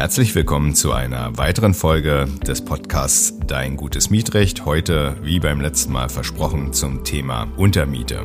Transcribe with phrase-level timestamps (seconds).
[0.00, 4.64] Herzlich willkommen zu einer weiteren Folge des Podcasts Dein gutes Mietrecht.
[4.64, 8.24] Heute, wie beim letzten Mal versprochen, zum Thema Untermiete.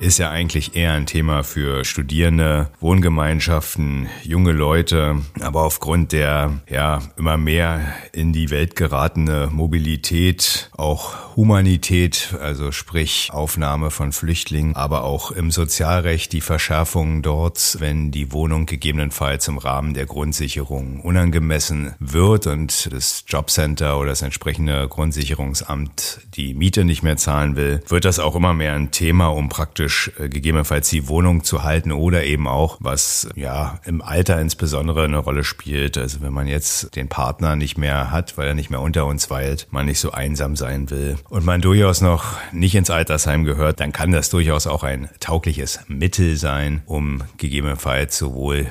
[0.00, 5.16] ist ja eigentlich eher ein Thema für Studierende, Wohngemeinschaften, junge Leute.
[5.40, 7.80] Aber aufgrund der ja immer mehr
[8.12, 15.50] in die Welt geratene Mobilität, auch Humanität, also sprich Aufnahme von Flüchtlingen, aber auch im
[15.50, 22.90] Sozialrecht die Verschärfungen dort, wenn die Wohnung gegebenenfalls im Rahmen der Grundsicherung unangemessen wird und
[22.90, 28.34] das Jobcenter oder das entsprechende Grundsicherungsamt die Miete nicht mehr zahlen will, wird das auch
[28.34, 32.78] immer mehr ein Thema, um praktisch äh, gegebenenfalls die Wohnung zu halten oder eben auch,
[32.80, 35.98] was ja im Alter insbesondere eine Rolle spielt.
[35.98, 39.28] Also wenn man jetzt den Partner nicht mehr hat, weil er nicht mehr unter uns
[39.28, 43.80] weilt, man nicht so einsam sein will und man durchaus noch nicht ins Altersheim gehört,
[43.80, 48.66] dann kann das durchaus auch ein taugliches Mittel sein, um gegebenenfalls sowohl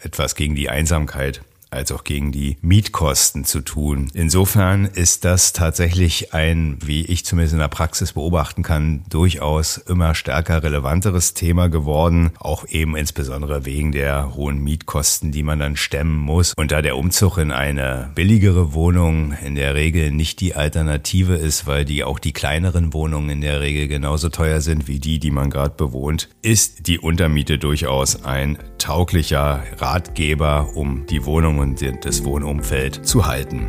[0.00, 4.10] etwas gegen die Einsamkeit als auch gegen die Mietkosten zu tun.
[4.14, 10.14] Insofern ist das tatsächlich ein, wie ich zumindest in der Praxis beobachten kann, durchaus immer
[10.14, 16.18] stärker relevanteres Thema geworden, auch eben insbesondere wegen der hohen Mietkosten, die man dann stemmen
[16.18, 16.54] muss.
[16.56, 21.66] Und da der Umzug in eine billigere Wohnung in der Regel nicht die Alternative ist,
[21.66, 25.30] weil die auch die kleineren Wohnungen in der Regel genauso teuer sind wie die, die
[25.30, 32.24] man gerade bewohnt, ist die Untermiete durchaus ein tauglicher Ratgeber, um die Wohnung und das
[32.24, 33.68] Wohnumfeld zu halten.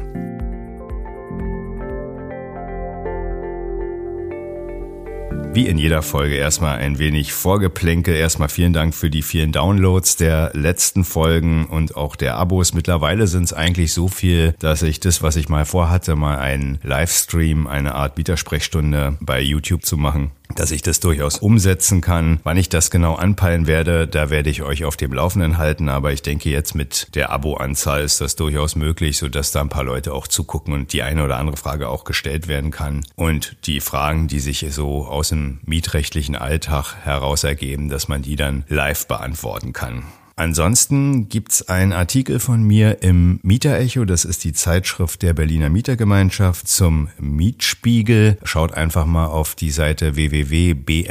[5.51, 8.15] Wie in jeder Folge erstmal ein wenig Vorgeplänkel.
[8.15, 12.75] Erstmal vielen Dank für die vielen Downloads der letzten Folgen und auch der Abos.
[12.75, 16.77] Mittlerweile sind es eigentlich so viel, dass ich das, was ich mal vorhatte, mal einen
[16.83, 22.39] Livestream, eine Art Bietersprechstunde bei YouTube zu machen, dass ich das durchaus umsetzen kann.
[22.44, 25.89] Wann ich das genau anpeilen werde, da werde ich euch auf dem Laufenden halten.
[25.89, 29.84] Aber ich denke jetzt mit der Abo-Anzahl ist das durchaus möglich, sodass da ein paar
[29.84, 33.06] Leute auch zugucken und die eine oder andere Frage auch gestellt werden kann.
[33.16, 38.35] Und die Fragen, die sich so aus dem mietrechtlichen Alltag heraus ergeben, dass man die
[38.35, 40.03] dann live beantworten kann.
[40.39, 46.66] Ansonsten gibt's einen Artikel von mir im Mieterecho, das ist die Zeitschrift der Berliner Mietergemeinschaft
[46.66, 48.38] zum Mietspiegel.
[48.44, 51.03] Schaut einfach mal auf die Seite www.bmgev.de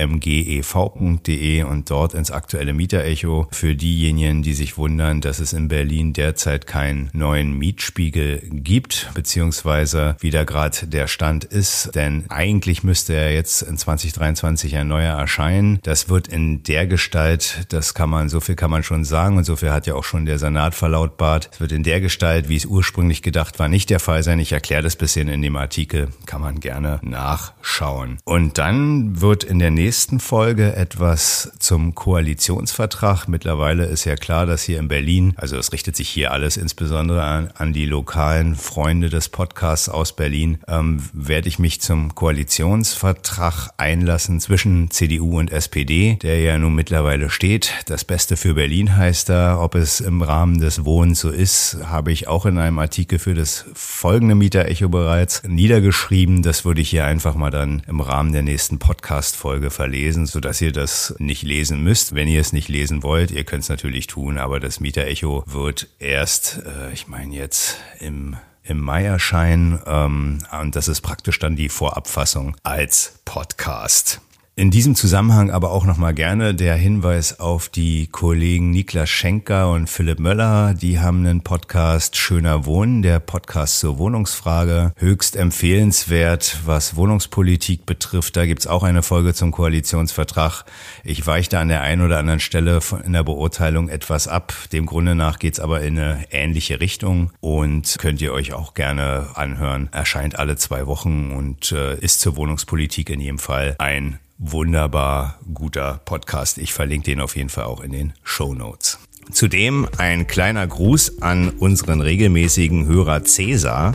[1.65, 6.67] und dort ins aktuelle Mieterecho für diejenigen, die sich wundern, dass es in Berlin derzeit
[6.67, 11.95] keinen neuen Mietspiegel gibt, beziehungsweise wie da gerade der Stand ist.
[11.95, 15.81] Denn eigentlich müsste er jetzt in 2023 ein neuer erscheinen.
[15.83, 19.37] Das wird in der Gestalt, das kann man, so viel kann man schon sagen, sagen.
[19.37, 21.51] Und so hat ja auch schon der Senat verlautbart.
[21.53, 24.39] Es wird in der Gestalt, wie es ursprünglich gedacht war, nicht der Fall sein.
[24.39, 26.09] Ich erkläre das bisschen in dem Artikel.
[26.27, 28.19] Kann man gerne nachschauen.
[28.25, 33.27] Und dann wird in der nächsten Folge etwas zum Koalitionsvertrag.
[33.27, 37.25] Mittlerweile ist ja klar, dass hier in Berlin, also es richtet sich hier alles insbesondere
[37.25, 43.71] an, an die lokalen Freunde des Podcasts aus Berlin, ähm, werde ich mich zum Koalitionsvertrag
[43.79, 47.73] einlassen zwischen CDU und SPD, der ja nun mittlerweile steht.
[47.87, 52.13] Das Beste für Berlin heißt heißt ob es im Rahmen des Wohnens so ist, habe
[52.13, 56.43] ich auch in einem Artikel für das folgende Mieterecho bereits niedergeschrieben.
[56.43, 60.73] Das würde ich hier einfach mal dann im Rahmen der nächsten Podcast-Folge verlesen, sodass ihr
[60.73, 62.15] das nicht lesen müsst.
[62.15, 65.89] Wenn ihr es nicht lesen wollt, ihr könnt es natürlich tun, aber das Mieterecho wird
[65.99, 71.57] erst, äh, ich meine jetzt im im Mai erscheinen ähm, und das ist praktisch dann
[71.57, 74.21] die Vorabfassung als Podcast.
[74.59, 79.89] In diesem Zusammenhang aber auch nochmal gerne der Hinweis auf die Kollegen Niklas Schenker und
[79.89, 80.75] Philipp Möller.
[80.75, 84.95] Die haben einen Podcast Schöner Wohnen, der Podcast zur Wohnungsfrage.
[84.97, 88.37] Höchst empfehlenswert, was Wohnungspolitik betrifft.
[88.37, 90.65] Da gibt's auch eine Folge zum Koalitionsvertrag.
[91.05, 94.53] Ich weiche an der einen oder anderen Stelle in der Beurteilung etwas ab.
[94.73, 99.29] Dem Grunde nach geht's aber in eine ähnliche Richtung und könnt ihr euch auch gerne
[99.35, 99.89] anhören.
[99.93, 106.01] Erscheint alle zwei Wochen und äh, ist zur Wohnungspolitik in jedem Fall ein wunderbar guter
[106.05, 106.59] Podcast.
[106.59, 108.99] Ich verlinke den auf jeden Fall auch in den Show Notes.
[109.33, 113.95] Zudem ein kleiner Gruß an unseren regelmäßigen Hörer Cäsar.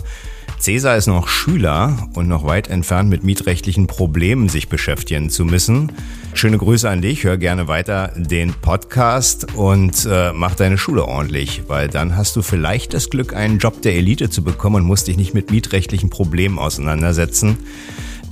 [0.59, 5.91] Cäsar ist noch Schüler und noch weit entfernt mit mietrechtlichen Problemen sich beschäftigen zu müssen.
[6.33, 11.63] Schöne Grüße an dich, hör gerne weiter den Podcast und äh, mach deine Schule ordentlich,
[11.67, 15.07] weil dann hast du vielleicht das Glück, einen Job der Elite zu bekommen und musst
[15.07, 17.57] dich nicht mit mietrechtlichen Problemen auseinandersetzen.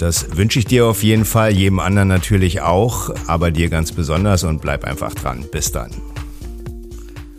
[0.01, 4.43] Das wünsche ich dir auf jeden Fall, jedem anderen natürlich auch, aber dir ganz besonders
[4.43, 5.45] und bleib einfach dran.
[5.51, 5.91] Bis dann.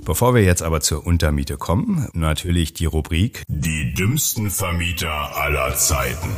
[0.05, 6.31] Bevor wir jetzt aber zur Untermiete kommen, natürlich die Rubrik Die dümmsten Vermieter aller Zeiten.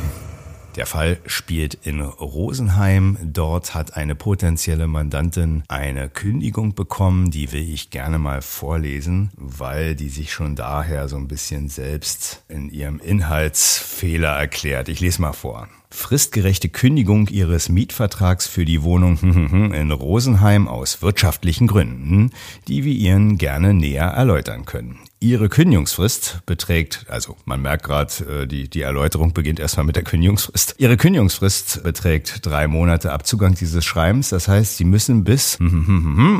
[0.75, 3.17] Der Fall spielt in Rosenheim.
[3.23, 7.31] Dort hat eine potenzielle Mandantin eine Kündigung bekommen.
[7.31, 12.43] Die will ich gerne mal vorlesen, weil die sich schon daher so ein bisschen selbst
[12.49, 14.89] in ihrem Inhaltsfehler erklärt.
[14.89, 19.17] Ich lese mal vor fristgerechte Kündigung ihres Mietvertrags für die Wohnung
[19.73, 22.31] in Rosenheim aus wirtschaftlichen Gründen,
[22.67, 24.99] die wir Ihnen gerne näher erläutern können.
[25.25, 30.03] Ihre Kündigungsfrist beträgt, also man merkt gerade, äh, die, die Erläuterung beginnt erstmal mit der
[30.03, 30.75] Kündigungsfrist.
[30.77, 34.29] Ihre Kündigungsfrist beträgt drei Monate ab Zugang dieses Schreibens.
[34.29, 35.57] Das heißt, Sie müssen bis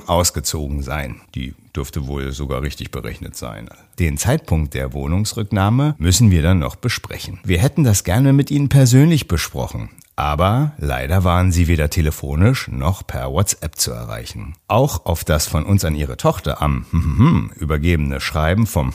[0.06, 1.22] ausgezogen sein.
[1.34, 3.70] Die dürfte wohl sogar richtig berechnet sein.
[3.98, 7.40] Den Zeitpunkt der Wohnungsrücknahme müssen wir dann noch besprechen.
[7.44, 9.90] Wir hätten das gerne mit Ihnen persönlich besprochen.
[10.18, 14.56] Aber leider waren sie weder telefonisch noch per WhatsApp zu erreichen.
[14.68, 18.94] Auch auf das von uns an ihre Tochter am übergebene Schreiben vom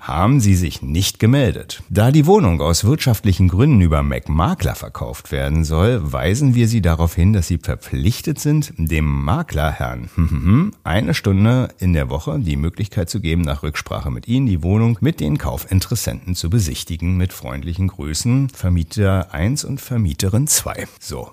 [0.00, 1.82] haben sie sich nicht gemeldet.
[1.90, 7.14] Da die Wohnung aus wirtschaftlichen Gründen über MacMakler verkauft werden soll, weisen wir sie darauf
[7.14, 13.08] hin, dass sie verpflichtet sind, dem Makler Herrn eine Stunde in der Woche die Möglichkeit
[13.08, 17.16] zu geben, nach Rücksprache mit ihnen die Wohnung mit den Kaufinteressenten zu besichtigen.
[17.16, 20.88] Mit freundlichen Grüßen Vermieter 1 und Vermieter Mieterin 2.
[20.98, 21.30] So.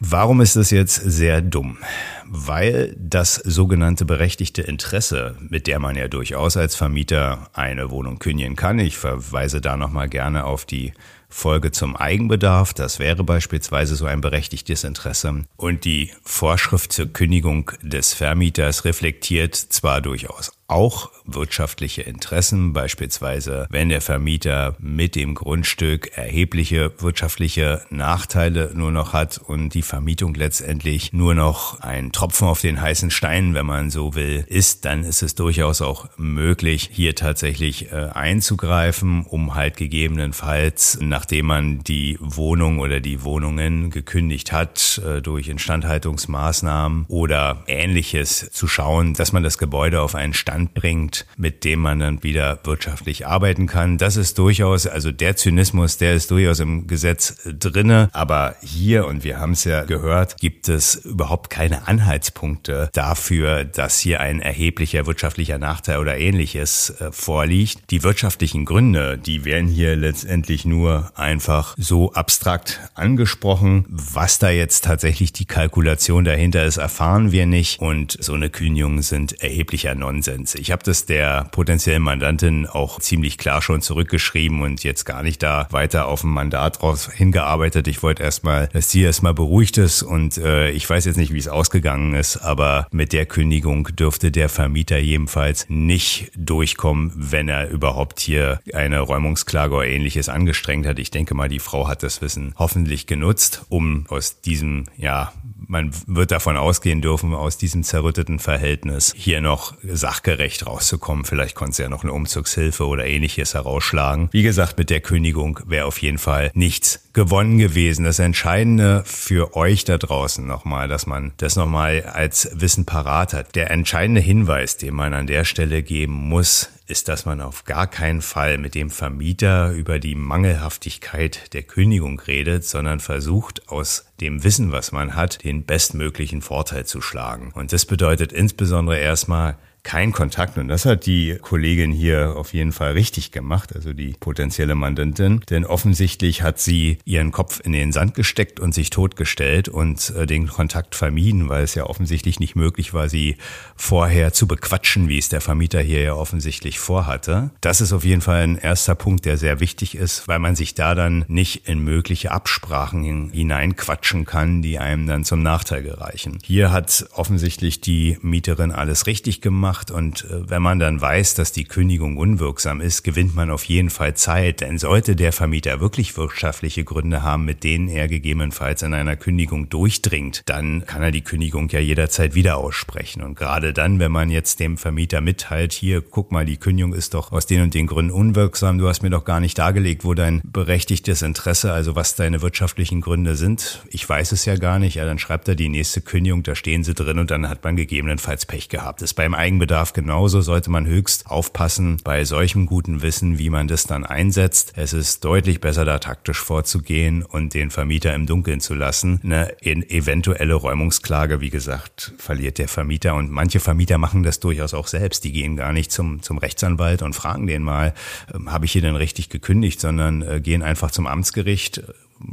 [0.00, 1.78] Warum ist das jetzt sehr dumm?
[2.26, 8.56] Weil das sogenannte berechtigte Interesse, mit der man ja durchaus als Vermieter eine Wohnung kündigen
[8.56, 10.92] kann, ich verweise da nochmal gerne auf die
[11.28, 15.44] Folge zum Eigenbedarf, das wäre beispielsweise so ein berechtigtes Interesse.
[15.56, 23.88] Und die Vorschrift zur Kündigung des Vermieters reflektiert zwar durchaus auch wirtschaftliche Interessen, beispielsweise wenn
[23.88, 31.12] der Vermieter mit dem Grundstück erhebliche wirtschaftliche Nachteile nur noch hat und die Vermietung letztendlich
[31.14, 35.22] nur noch ein Tropfen auf den heißen Stein, wenn man so will, ist, dann ist
[35.22, 42.78] es durchaus auch möglich, hier tatsächlich äh, einzugreifen, um halt gegebenenfalls, nachdem man die Wohnung
[42.78, 49.56] oder die Wohnungen gekündigt hat, äh, durch Instandhaltungsmaßnahmen oder ähnliches zu schauen, dass man das
[49.56, 53.96] Gebäude auf einen Stand anbringt, mit dem man dann wieder wirtschaftlich arbeiten kann.
[53.96, 58.08] Das ist durchaus, also der Zynismus, der ist durchaus im Gesetz drinne.
[58.12, 64.00] Aber hier, und wir haben es ja gehört, gibt es überhaupt keine Anhaltspunkte dafür, dass
[64.00, 67.90] hier ein erheblicher wirtschaftlicher Nachteil oder ähnliches äh, vorliegt.
[67.90, 73.84] Die wirtschaftlichen Gründe, die werden hier letztendlich nur einfach so abstrakt angesprochen.
[73.88, 77.80] Was da jetzt tatsächlich die Kalkulation dahinter ist, erfahren wir nicht.
[77.80, 80.47] Und so eine Kündigung sind erheblicher Nonsens.
[80.48, 80.54] Insolvenz.
[80.54, 85.42] Ich habe das der potenziellen Mandantin auch ziemlich klar schon zurückgeschrieben und jetzt gar nicht
[85.42, 87.88] da weiter auf ein Mandat draus hingearbeitet.
[87.88, 91.38] Ich wollte erstmal, dass sie erstmal beruhigt ist und äh, ich weiß jetzt nicht, wie
[91.38, 97.68] es ausgegangen ist, aber mit der Kündigung dürfte der Vermieter jedenfalls nicht durchkommen, wenn er
[97.70, 100.98] überhaupt hier eine Räumungsklage oder ähnliches angestrengt hat.
[100.98, 105.32] Ich denke mal, die Frau hat das Wissen hoffentlich genutzt, um aus diesem ja
[105.68, 111.24] man wird davon ausgehen dürfen, aus diesem zerrütteten Verhältnis hier noch sachgerecht rauszukommen.
[111.24, 114.28] Vielleicht konnte sie ja noch eine Umzugshilfe oder ähnliches herausschlagen.
[114.32, 118.04] Wie gesagt, mit der Kündigung wäre auf jeden Fall nichts gewonnen gewesen.
[118.04, 123.54] Das Entscheidende für euch da draußen nochmal, dass man das nochmal als Wissen parat hat.
[123.54, 127.86] Der entscheidende Hinweis, den man an der Stelle geben muss, ist, dass man auf gar
[127.86, 134.42] keinen Fall mit dem Vermieter über die Mangelhaftigkeit der Kündigung redet, sondern versucht aus dem
[134.42, 137.52] Wissen, was man hat, den bestmöglichen Vorteil zu schlagen.
[137.54, 140.58] Und das bedeutet insbesondere erstmal, kein Kontakt.
[140.58, 145.40] Und das hat die Kollegin hier auf jeden Fall richtig gemacht, also die potenzielle Mandantin.
[145.48, 150.26] Denn offensichtlich hat sie ihren Kopf in den Sand gesteckt und sich totgestellt und äh,
[150.26, 153.36] den Kontakt vermieden, weil es ja offensichtlich nicht möglich war, sie
[153.76, 157.50] vorher zu bequatschen, wie es der Vermieter hier ja offensichtlich vorhatte.
[157.60, 160.74] Das ist auf jeden Fall ein erster Punkt, der sehr wichtig ist, weil man sich
[160.74, 166.38] da dann nicht in mögliche Absprachen hineinquatschen kann, die einem dann zum Nachteil gereichen.
[166.44, 169.90] Hier hat offensichtlich die Mieterin alles richtig gemacht macht.
[169.90, 173.90] Und äh, wenn man dann weiß, dass die Kündigung unwirksam ist, gewinnt man auf jeden
[173.90, 174.62] Fall Zeit.
[174.62, 179.68] Denn sollte der Vermieter wirklich wirtschaftliche Gründe haben, mit denen er gegebenenfalls in einer Kündigung
[179.68, 183.22] durchdringt, dann kann er die Kündigung ja jederzeit wieder aussprechen.
[183.22, 187.12] Und gerade dann, wenn man jetzt dem Vermieter mitteilt, hier, guck mal, die Kündigung ist
[187.12, 190.14] doch aus den und den Gründen unwirksam, du hast mir doch gar nicht dargelegt, wo
[190.14, 193.82] dein berechtigtes Interesse, also was deine wirtschaftlichen Gründe sind.
[193.90, 194.94] Ich weiß es ja gar nicht.
[194.94, 197.76] Ja, dann schreibt er die nächste Kündigung, da stehen sie drin und dann hat man
[197.76, 199.02] gegebenenfalls Pech gehabt.
[199.02, 203.50] Das ist beim eigenen Eigenbedarf genauso sollte man höchst aufpassen bei solchem guten Wissen, wie
[203.50, 204.74] man das dann einsetzt.
[204.76, 209.20] Es ist deutlich besser, da taktisch vorzugehen und den Vermieter im Dunkeln zu lassen.
[209.24, 214.86] Eine eventuelle Räumungsklage, wie gesagt, verliert der Vermieter und manche Vermieter machen das durchaus auch
[214.86, 215.24] selbst.
[215.24, 217.94] Die gehen gar nicht zum, zum Rechtsanwalt und fragen den mal,
[218.32, 221.82] äh, habe ich hier denn richtig gekündigt, sondern äh, gehen einfach zum Amtsgericht,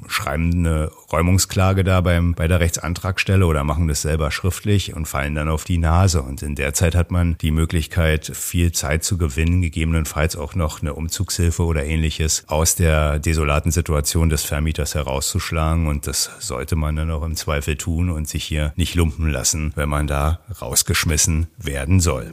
[0.07, 5.35] schreiben eine Räumungsklage da beim, bei der Rechtsantragstelle oder machen das selber schriftlich und fallen
[5.35, 6.21] dann auf die Nase.
[6.21, 10.81] Und in der Zeit hat man die Möglichkeit, viel Zeit zu gewinnen, gegebenenfalls auch noch
[10.81, 15.87] eine Umzugshilfe oder ähnliches aus der desolaten Situation des Vermieters herauszuschlagen.
[15.87, 19.73] Und das sollte man dann auch im Zweifel tun und sich hier nicht lumpen lassen,
[19.75, 22.31] wenn man da rausgeschmissen werden soll.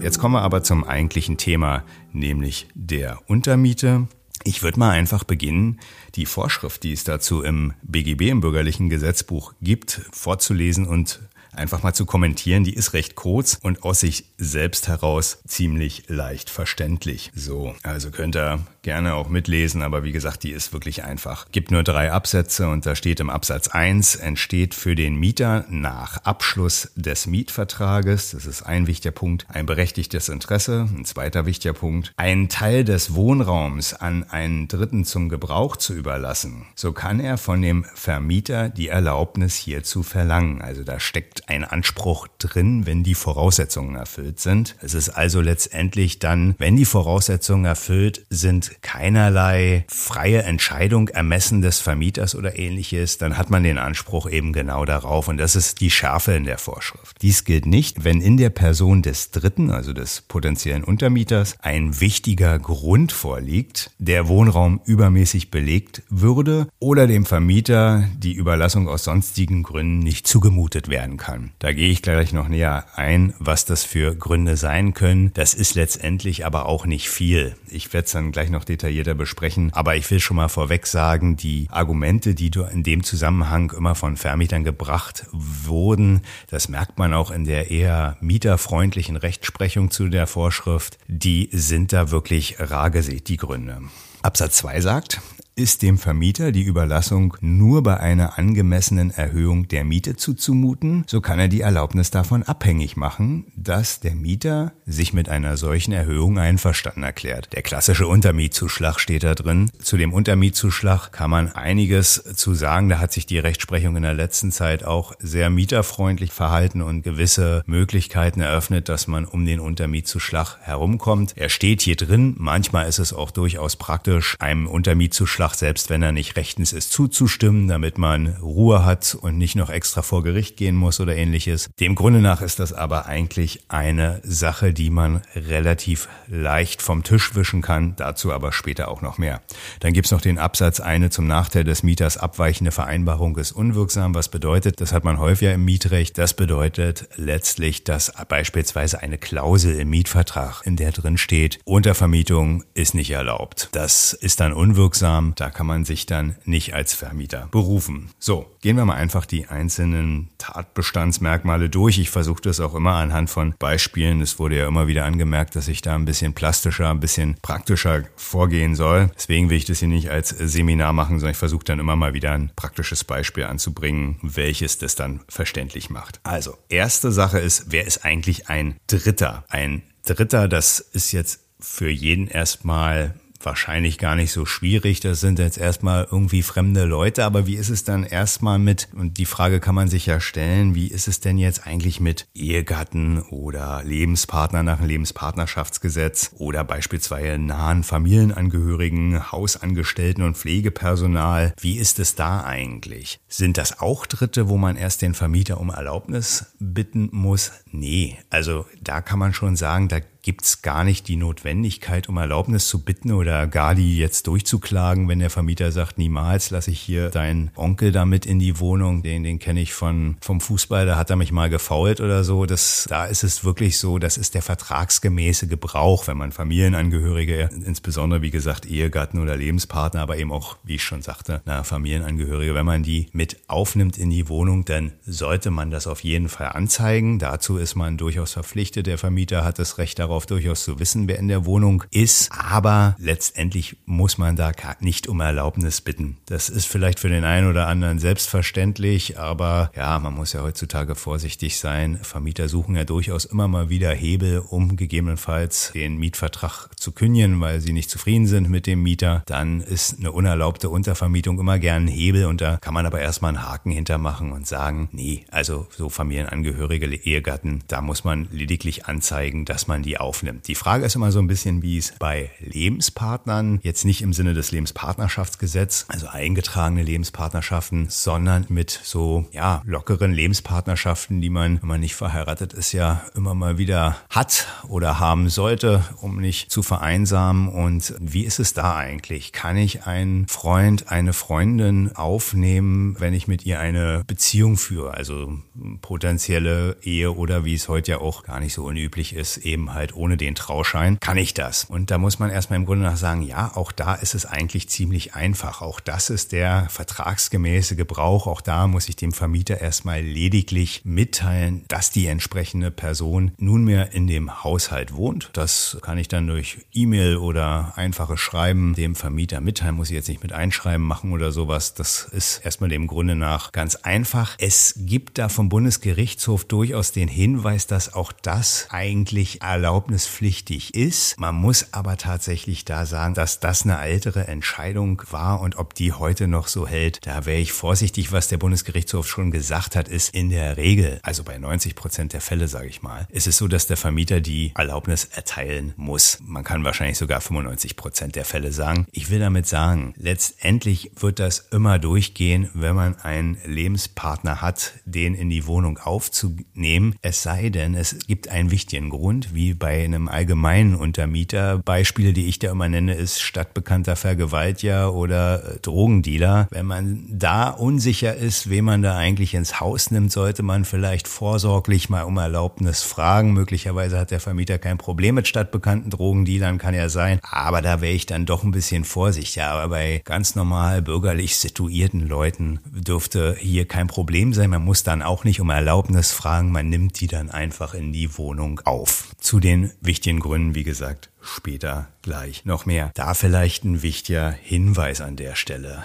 [0.00, 4.06] Jetzt kommen wir aber zum eigentlichen Thema, nämlich der Untermiete.
[4.44, 5.80] Ich würde mal einfach beginnen,
[6.14, 11.20] die Vorschrift, die es dazu im BGB, im bürgerlichen Gesetzbuch gibt, vorzulesen und
[11.52, 12.62] einfach mal zu kommentieren.
[12.62, 17.32] Die ist recht kurz und aus sich selbst heraus ziemlich leicht verständlich.
[17.34, 21.46] So, also könnt ihr gerne auch mitlesen, aber wie gesagt, die ist wirklich einfach.
[21.50, 26.18] Gibt nur drei Absätze und da steht im Absatz 1 entsteht für den Mieter nach
[26.18, 32.12] Abschluss des Mietvertrages, das ist ein wichtiger Punkt, ein berechtigtes Interesse, ein zweiter wichtiger Punkt,
[32.16, 36.66] einen Teil des Wohnraums an einen Dritten zum Gebrauch zu überlassen.
[36.76, 40.62] So kann er von dem Vermieter die Erlaubnis hierzu verlangen.
[40.62, 44.76] Also da steckt ein Anspruch drin, wenn die Voraussetzungen erfüllt sind.
[44.80, 51.80] Es ist also letztendlich dann, wenn die Voraussetzungen erfüllt sind, keinerlei freie Entscheidung ermessen des
[51.80, 55.28] Vermieters oder ähnliches, dann hat man den Anspruch eben genau darauf.
[55.28, 57.16] Und das ist die Schärfe in der Vorschrift.
[57.22, 62.58] Dies gilt nicht, wenn in der Person des Dritten, also des potenziellen Untermieters, ein wichtiger
[62.58, 70.00] Grund vorliegt, der Wohnraum übermäßig belegt würde oder dem Vermieter die Überlassung aus sonstigen Gründen
[70.00, 71.52] nicht zugemutet werden kann.
[71.58, 75.32] Da gehe ich gleich noch näher ein, was das für Gründe sein können.
[75.34, 77.56] Das ist letztendlich aber auch nicht viel.
[77.68, 79.72] Ich werde es dann gleich noch detaillierter besprechen.
[79.72, 84.16] Aber ich will schon mal vorweg sagen, die Argumente, die in dem Zusammenhang immer von
[84.16, 90.98] Vermietern gebracht wurden, das merkt man auch in der eher mieterfreundlichen Rechtsprechung zu der Vorschrift,
[91.08, 93.80] die sind da wirklich rar gesät, die Gründe.
[94.22, 95.20] Absatz 2 sagt,
[95.58, 101.38] ist dem Vermieter die Überlassung nur bei einer angemessenen Erhöhung der Miete zuzumuten, so kann
[101.38, 107.04] er die Erlaubnis davon abhängig machen, dass der Mieter sich mit einer solchen Erhöhung einverstanden
[107.04, 107.54] erklärt.
[107.54, 109.70] Der klassische Untermietzuschlag steht da drin.
[109.80, 112.90] Zu dem Untermietzuschlag kann man einiges zu sagen.
[112.90, 117.62] Da hat sich die Rechtsprechung in der letzten Zeit auch sehr mieterfreundlich verhalten und gewisse
[117.64, 121.32] Möglichkeiten eröffnet, dass man um den Untermietzuschlag herumkommt.
[121.34, 122.34] Er steht hier drin.
[122.36, 126.92] Manchmal ist es auch durchaus praktisch, einem Untermietzuschlag Vorschlag, selbst wenn er nicht rechtens ist,
[126.92, 131.68] zuzustimmen, damit man Ruhe hat und nicht noch extra vor Gericht gehen muss oder ähnliches.
[131.78, 137.34] Dem Grunde nach ist das aber eigentlich eine Sache, die man relativ leicht vom Tisch
[137.34, 139.40] wischen kann, dazu aber später auch noch mehr.
[139.80, 144.14] Dann gibt's noch den Absatz, eine zum Nachteil des Mieters abweichende Vereinbarung ist unwirksam.
[144.14, 149.78] Was bedeutet, das hat man häufiger im Mietrecht, das bedeutet letztlich, dass beispielsweise eine Klausel
[149.78, 153.68] im Mietvertrag, in der drin steht, Untervermietung ist nicht erlaubt.
[153.72, 155.34] Das ist dann unwirksam.
[155.36, 158.10] Da kann man sich dann nicht als Vermieter berufen.
[158.18, 161.98] So, gehen wir mal einfach die einzelnen Tatbestandsmerkmale durch.
[161.98, 164.22] Ich versuche das auch immer anhand von Beispielen.
[164.22, 168.04] Es wurde ja immer wieder angemerkt, dass ich da ein bisschen plastischer, ein bisschen praktischer
[168.16, 169.10] vorgehen soll.
[169.14, 172.14] Deswegen will ich das hier nicht als Seminar machen, sondern ich versuche dann immer mal
[172.14, 176.18] wieder ein praktisches Beispiel anzubringen, welches das dann verständlich macht.
[176.22, 179.44] Also, erste Sache ist, wer ist eigentlich ein Dritter?
[179.48, 183.14] Ein Dritter, das ist jetzt für jeden erstmal
[183.46, 185.00] wahrscheinlich gar nicht so schwierig.
[185.00, 189.16] Das sind jetzt erstmal irgendwie fremde Leute, aber wie ist es dann erstmal mit, und
[189.16, 193.22] die Frage kann man sich ja stellen, wie ist es denn jetzt eigentlich mit Ehegatten
[193.22, 201.54] oder Lebenspartner nach dem Lebenspartnerschaftsgesetz oder beispielsweise nahen Familienangehörigen, Hausangestellten und Pflegepersonal?
[201.58, 203.20] Wie ist es da eigentlich?
[203.28, 207.52] Sind das auch Dritte, wo man erst den Vermieter um Erlaubnis bitten muss?
[207.70, 212.16] Nee, also da kann man schon sagen, da gibt es gar nicht die Notwendigkeit, um
[212.16, 216.80] Erlaubnis zu bitten oder gar die jetzt durchzuklagen, wenn der Vermieter sagt, niemals lasse ich
[216.80, 220.96] hier deinen Onkel damit in die Wohnung, den, den kenne ich von, vom Fußball, da
[220.96, 222.44] hat er mich mal gefault oder so.
[222.44, 228.20] Das, da ist es wirklich so, das ist der vertragsgemäße Gebrauch, wenn man Familienangehörige, insbesondere
[228.20, 232.66] wie gesagt Ehegatten oder Lebenspartner, aber eben auch, wie ich schon sagte, na, Familienangehörige, wenn
[232.66, 237.20] man die mit aufnimmt in die Wohnung, dann sollte man das auf jeden Fall anzeigen.
[237.20, 238.88] Dazu ist man durchaus verpflichtet.
[238.88, 242.30] Der Vermieter hat das Recht darauf, darauf durchaus zu wissen, wer in der Wohnung ist.
[242.32, 246.16] Aber letztendlich muss man da nicht um Erlaubnis bitten.
[246.24, 250.94] Das ist vielleicht für den einen oder anderen selbstverständlich, aber ja, man muss ja heutzutage
[250.94, 251.98] vorsichtig sein.
[252.00, 257.60] Vermieter suchen ja durchaus immer mal wieder Hebel, um gegebenenfalls den Mietvertrag zu kündigen, weil
[257.60, 259.22] sie nicht zufrieden sind mit dem Mieter.
[259.26, 263.34] Dann ist eine unerlaubte Untervermietung immer gern ein Hebel und da kann man aber erstmal
[263.34, 269.44] einen Haken hintermachen und sagen, nee, also so Familienangehörige, Ehegatten, da muss man lediglich anzeigen,
[269.44, 270.46] dass man die aufnimmt.
[270.46, 274.34] Die Frage ist immer so ein bisschen, wie es bei Lebenspartnern, jetzt nicht im Sinne
[274.34, 281.80] des Lebenspartnerschaftsgesetzes, also eingetragene Lebenspartnerschaften, sondern mit so, ja, lockeren Lebenspartnerschaften, die man, wenn man
[281.80, 287.48] nicht verheiratet ist, ja immer mal wieder hat oder haben sollte, um nicht zu vereinsamen.
[287.48, 289.32] Und wie ist es da eigentlich?
[289.32, 294.94] Kann ich einen Freund, eine Freundin aufnehmen, wenn ich mit ihr eine Beziehung führe?
[294.94, 295.36] Also
[295.80, 299.95] potenzielle Ehe oder wie es heute ja auch gar nicht so unüblich ist, eben halt
[299.96, 301.00] ohne den Trauschein.
[301.00, 301.64] Kann ich das?
[301.64, 304.68] Und da muss man erstmal im Grunde nach sagen, ja, auch da ist es eigentlich
[304.68, 305.62] ziemlich einfach.
[305.62, 308.26] Auch das ist der vertragsgemäße Gebrauch.
[308.26, 314.06] Auch da muss ich dem Vermieter erstmal lediglich mitteilen, dass die entsprechende Person nunmehr in
[314.06, 315.30] dem Haushalt wohnt.
[315.32, 319.76] Das kann ich dann durch E-Mail oder einfache Schreiben dem Vermieter mitteilen.
[319.76, 321.74] Muss ich jetzt nicht mit Einschreiben machen oder sowas.
[321.74, 324.36] Das ist erstmal dem Grunde nach ganz einfach.
[324.38, 329.42] Es gibt da vom Bundesgerichtshof durchaus den Hinweis, dass auch das eigentlich
[329.86, 331.18] erlaubnispflichtig ist.
[331.20, 335.92] Man muss aber tatsächlich da sagen, dass das eine ältere Entscheidung war und ob die
[335.92, 338.10] heute noch so hält, da wäre ich vorsichtig.
[338.10, 342.20] Was der Bundesgerichtshof schon gesagt hat, ist in der Regel, also bei 90 Prozent der
[342.20, 346.18] Fälle, sage ich mal, ist es so, dass der Vermieter die Erlaubnis erteilen muss.
[346.20, 348.86] Man kann wahrscheinlich sogar 95 Prozent der Fälle sagen.
[348.90, 355.14] Ich will damit sagen, letztendlich wird das immer durchgehen, wenn man einen Lebenspartner hat, den
[355.14, 356.96] in die Wohnung aufzunehmen.
[357.02, 361.58] Es sei denn, es gibt einen wichtigen Grund, wie bei einem allgemeinen Untermieter.
[361.58, 366.48] Beispiele, die ich da immer nenne, ist stadtbekannter Vergewaltiger oder äh, Drogendealer.
[366.50, 371.08] Wenn man da unsicher ist, wen man da eigentlich ins Haus nimmt, sollte man vielleicht
[371.08, 373.32] vorsorglich mal um Erlaubnis fragen.
[373.32, 377.20] Möglicherweise hat der Vermieter kein Problem mit stadtbekannten Drogendealern, kann ja sein.
[377.22, 379.42] Aber da wäre ich dann doch ein bisschen vorsichtig.
[379.42, 384.50] Aber bei ganz normal bürgerlich situierten Leuten dürfte hier kein Problem sein.
[384.50, 386.52] Man muss dann auch nicht um Erlaubnis fragen.
[386.52, 389.08] Man nimmt die dann einfach in die Wohnung auf.
[389.18, 392.92] Zu den wichtigen Gründen, wie gesagt, später gleich noch mehr.
[392.94, 395.82] Da vielleicht ein wichtiger Hinweis an der Stelle.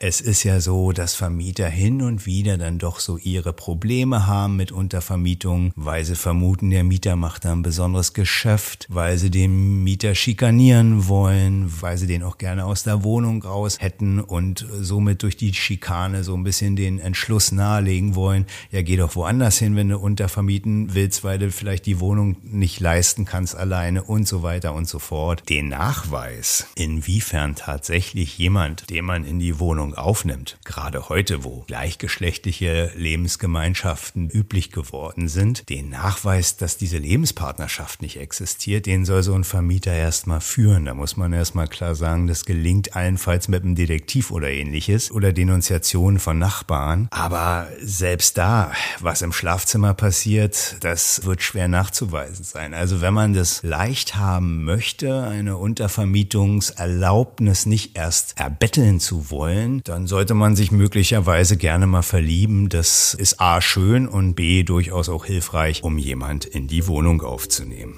[0.00, 4.56] Es ist ja so, dass Vermieter hin und wieder dann doch so ihre Probleme haben
[4.56, 9.84] mit Untervermietung, weil sie vermuten, der Mieter macht da ein besonderes Geschäft, weil sie den
[9.84, 15.22] Mieter schikanieren wollen, weil sie den auch gerne aus der Wohnung raus hätten und somit
[15.22, 19.76] durch die Schikane so ein bisschen den Entschluss nahelegen wollen, ja geh doch woanders hin,
[19.76, 24.42] wenn du untervermieten willst, weil du vielleicht die Wohnung nicht leisten kannst alleine und so
[24.42, 25.48] weiter und so fort.
[25.48, 32.92] Den Nachweis, inwiefern tatsächlich jemand, den man in die Wohnung aufnimmt, gerade heute, wo gleichgeschlechtliche
[32.96, 39.44] Lebensgemeinschaften üblich geworden sind, den Nachweis, dass diese Lebenspartnerschaft nicht existiert, den soll so ein
[39.44, 40.86] Vermieter erstmal führen.
[40.86, 45.34] Da muss man erstmal klar sagen, das gelingt allenfalls mit einem Detektiv oder ähnliches oder
[45.34, 47.08] Denunziationen von Nachbarn.
[47.10, 52.72] Aber selbst da, was im Schlafzimmer passiert, das wird schwer nachzuweisen sein.
[52.72, 60.06] Also wenn man das leicht haben möchte, eine Untervermietungserlaubnis nicht erst erbetteln zu wollen, dann
[60.06, 62.68] sollte man sich möglicherweise gerne mal verlieben.
[62.68, 67.96] Das ist A schön und B durchaus auch hilfreich, um jemand in die Wohnung aufzunehmen.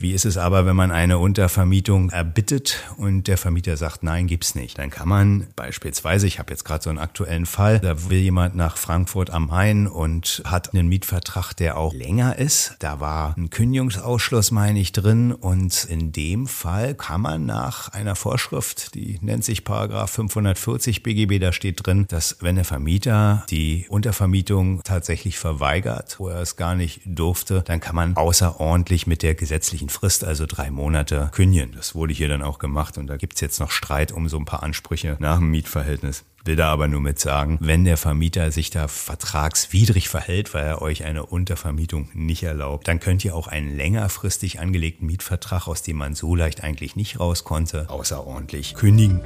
[0.00, 4.54] Wie ist es aber, wenn man eine Untervermietung erbittet und der Vermieter sagt, nein, gibt's
[4.54, 4.78] nicht?
[4.78, 8.54] Dann kann man beispielsweise, ich habe jetzt gerade so einen aktuellen Fall, da will jemand
[8.54, 12.76] nach Frankfurt am Main und hat einen Mietvertrag, der auch länger ist.
[12.78, 18.14] Da war ein Kündigungsausschluss, meine ich, drin und in dem Fall kann man nach einer
[18.14, 23.86] Vorschrift, die nennt sich Paragraph 540 BGB, da steht drin, dass wenn der Vermieter die
[23.88, 29.34] Untervermietung tatsächlich verweigert, wo er es gar nicht durfte, dann kann man außerordentlich mit der
[29.34, 31.72] gesetzlichen gesetzlichen Frist, also drei Monate, kündigen.
[31.72, 34.44] Das wurde hier dann auch gemacht und da gibt's jetzt noch Streit um so ein
[34.44, 38.70] paar Ansprüche nach dem Mietverhältnis will da aber nur mit sagen, wenn der Vermieter sich
[38.70, 43.76] da vertragswidrig verhält, weil er euch eine Untervermietung nicht erlaubt, dann könnt ihr auch einen
[43.76, 49.20] längerfristig angelegten Mietvertrag, aus dem man so leicht eigentlich nicht raus konnte, außerordentlich kündigen.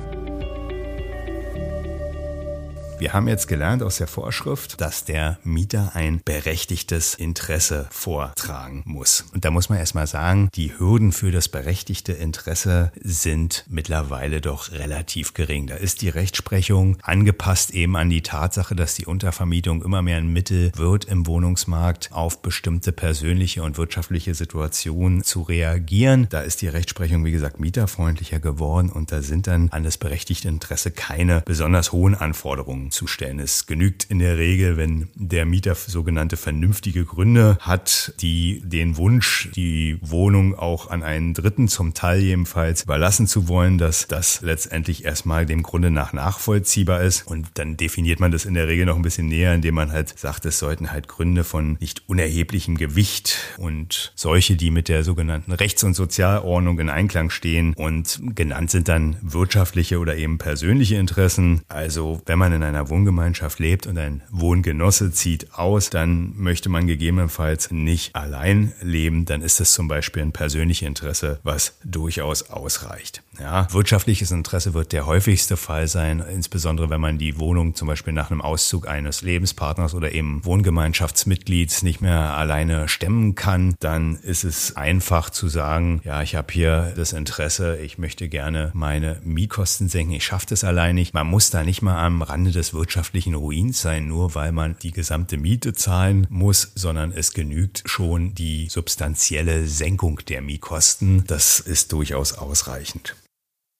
[3.02, 9.24] Wir haben jetzt gelernt aus der Vorschrift, dass der Mieter ein berechtigtes Interesse vortragen muss.
[9.34, 14.70] Und da muss man erstmal sagen, die Hürden für das berechtigte Interesse sind mittlerweile doch
[14.70, 15.66] relativ gering.
[15.66, 20.32] Da ist die Rechtsprechung angepasst eben an die Tatsache, dass die Untervermietung immer mehr ein
[20.32, 26.28] Mittel wird im Wohnungsmarkt auf bestimmte persönliche und wirtschaftliche Situationen zu reagieren.
[26.30, 30.46] Da ist die Rechtsprechung, wie gesagt, mieterfreundlicher geworden und da sind dann an das berechtigte
[30.46, 33.38] Interesse keine besonders hohen Anforderungen zu stellen.
[33.38, 39.50] Es genügt in der Regel, wenn der Mieter sogenannte vernünftige Gründe hat, die den Wunsch,
[39.54, 45.04] die Wohnung auch an einen Dritten zum Teil jedenfalls überlassen zu wollen, dass das letztendlich
[45.04, 47.26] erstmal dem Grunde nach nachvollziehbar ist.
[47.26, 50.18] Und dann definiert man das in der Regel noch ein bisschen näher, indem man halt
[50.18, 55.52] sagt, es sollten halt Gründe von nicht unerheblichem Gewicht und solche, die mit der sogenannten
[55.52, 61.62] Rechts- und Sozialordnung in Einklang stehen und genannt sind dann wirtschaftliche oder eben persönliche Interessen.
[61.68, 66.86] Also wenn man in einer Wohngemeinschaft lebt und ein Wohngenosse zieht aus, dann möchte man
[66.86, 73.21] gegebenenfalls nicht allein leben, dann ist das zum Beispiel ein persönliches Interesse, was durchaus ausreicht.
[73.40, 78.12] Ja, wirtschaftliches Interesse wird der häufigste Fall sein, insbesondere wenn man die Wohnung zum Beispiel
[78.12, 84.44] nach einem Auszug eines Lebenspartners oder eben Wohngemeinschaftsmitglieds nicht mehr alleine stemmen kann, dann ist
[84.44, 89.88] es einfach zu sagen, ja, ich habe hier das Interesse, ich möchte gerne meine Mietkosten
[89.88, 91.14] senken, ich schaffe das allein nicht.
[91.14, 94.92] Man muss da nicht mal am Rande des wirtschaftlichen Ruins sein, nur weil man die
[94.92, 101.24] gesamte Miete zahlen muss, sondern es genügt schon die substanzielle Senkung der Mietkosten.
[101.26, 103.16] Das ist durchaus ausreichend.